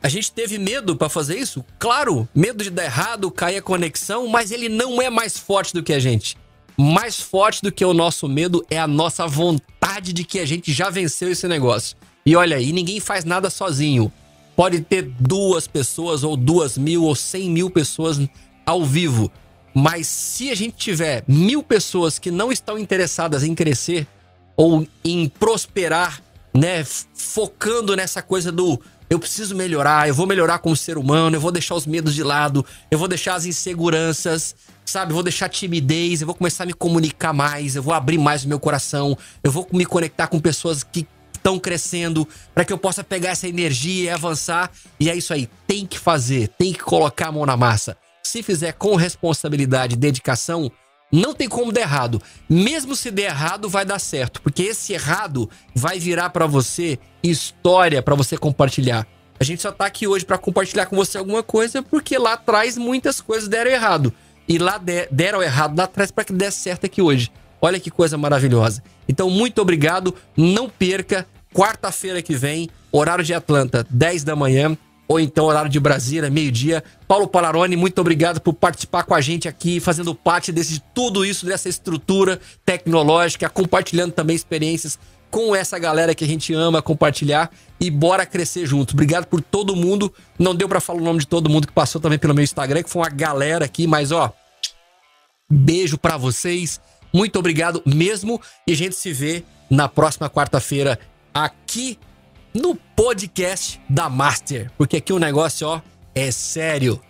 [0.00, 1.64] A gente teve medo para fazer isso?
[1.76, 5.82] Claro, medo de dar errado, cair a conexão, mas ele não é mais forte do
[5.82, 6.38] que a gente.
[6.78, 10.72] Mais forte do que o nosso medo é a nossa vontade de que a gente
[10.72, 11.96] já venceu esse negócio.
[12.24, 14.12] E olha aí, ninguém faz nada sozinho.
[14.54, 18.20] Pode ter duas pessoas, ou duas mil, ou cem mil pessoas
[18.64, 19.30] ao vivo.
[19.74, 24.06] Mas se a gente tiver mil pessoas que não estão interessadas em crescer
[24.56, 26.22] ou em prosperar,
[26.54, 31.40] né, focando nessa coisa do eu preciso melhorar, eu vou melhorar como ser humano, eu
[31.40, 34.54] vou deixar os medos de lado, eu vou deixar as inseguranças,
[34.86, 35.10] sabe?
[35.10, 38.44] Eu vou deixar timidez, eu vou começar a me comunicar mais, eu vou abrir mais
[38.44, 41.06] o meu coração, eu vou me conectar com pessoas que
[41.42, 44.70] estão crescendo para que eu possa pegar essa energia e avançar.
[44.98, 47.96] E é isso aí, tem que fazer, tem que colocar a mão na massa
[48.32, 50.72] se fizer com responsabilidade e dedicação,
[51.12, 52.22] não tem como dar errado.
[52.48, 58.02] Mesmo se der errado, vai dar certo, porque esse errado vai virar para você história
[58.02, 59.06] para você compartilhar.
[59.38, 62.78] A gente só tá aqui hoje para compartilhar com você alguma coisa, porque lá atrás
[62.78, 64.14] muitas coisas deram errado.
[64.48, 67.30] E lá de, deram errado lá atrás para que desse certo aqui hoje.
[67.60, 68.82] Olha que coisa maravilhosa.
[69.08, 70.14] Então, muito obrigado.
[70.36, 74.76] Não perca, quarta-feira que vem, horário de Atlanta, 10 da manhã
[75.12, 76.82] ou então horário de Brasília, meio-dia.
[77.06, 81.44] Paulo Palaroni, muito obrigado por participar com a gente aqui, fazendo parte desse tudo isso,
[81.44, 84.98] dessa estrutura tecnológica, compartilhando também experiências
[85.30, 87.50] com essa galera que a gente ama compartilhar
[87.80, 88.92] e bora crescer junto.
[88.92, 90.12] Obrigado por todo mundo.
[90.38, 92.82] Não deu para falar o nome de todo mundo que passou também pelo meu Instagram,
[92.82, 94.32] que foi uma galera aqui, mas ó,
[95.50, 96.80] beijo para vocês.
[97.12, 100.98] Muito obrigado mesmo e a gente se vê na próxima quarta-feira
[101.34, 101.98] aqui
[102.54, 105.80] no podcast da Master, porque aqui o negócio, ó,
[106.14, 107.00] é sério.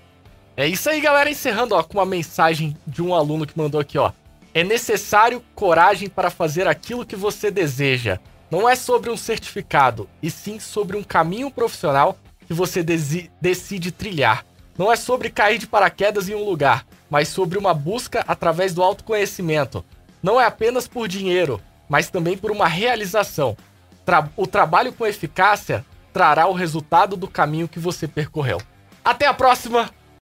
[0.56, 3.96] É isso aí, galera, encerrando, ó, com uma mensagem de um aluno que mandou aqui,
[3.96, 4.12] ó.
[4.52, 8.18] É necessário coragem para fazer aquilo que você deseja.
[8.50, 12.84] Não é sobre um certificado, e sim sobre um caminho profissional que você
[13.40, 14.44] decide trilhar.
[14.76, 18.82] Não é sobre cair de paraquedas em um lugar, mas sobre uma busca através do
[18.82, 19.84] autoconhecimento.
[20.22, 23.54] Não é apenas por dinheiro, mas também por uma realização
[24.02, 28.56] tra o trabalho com eficácia trará o resultado do caminho que você percorreu.
[29.04, 29.90] Até a próxima!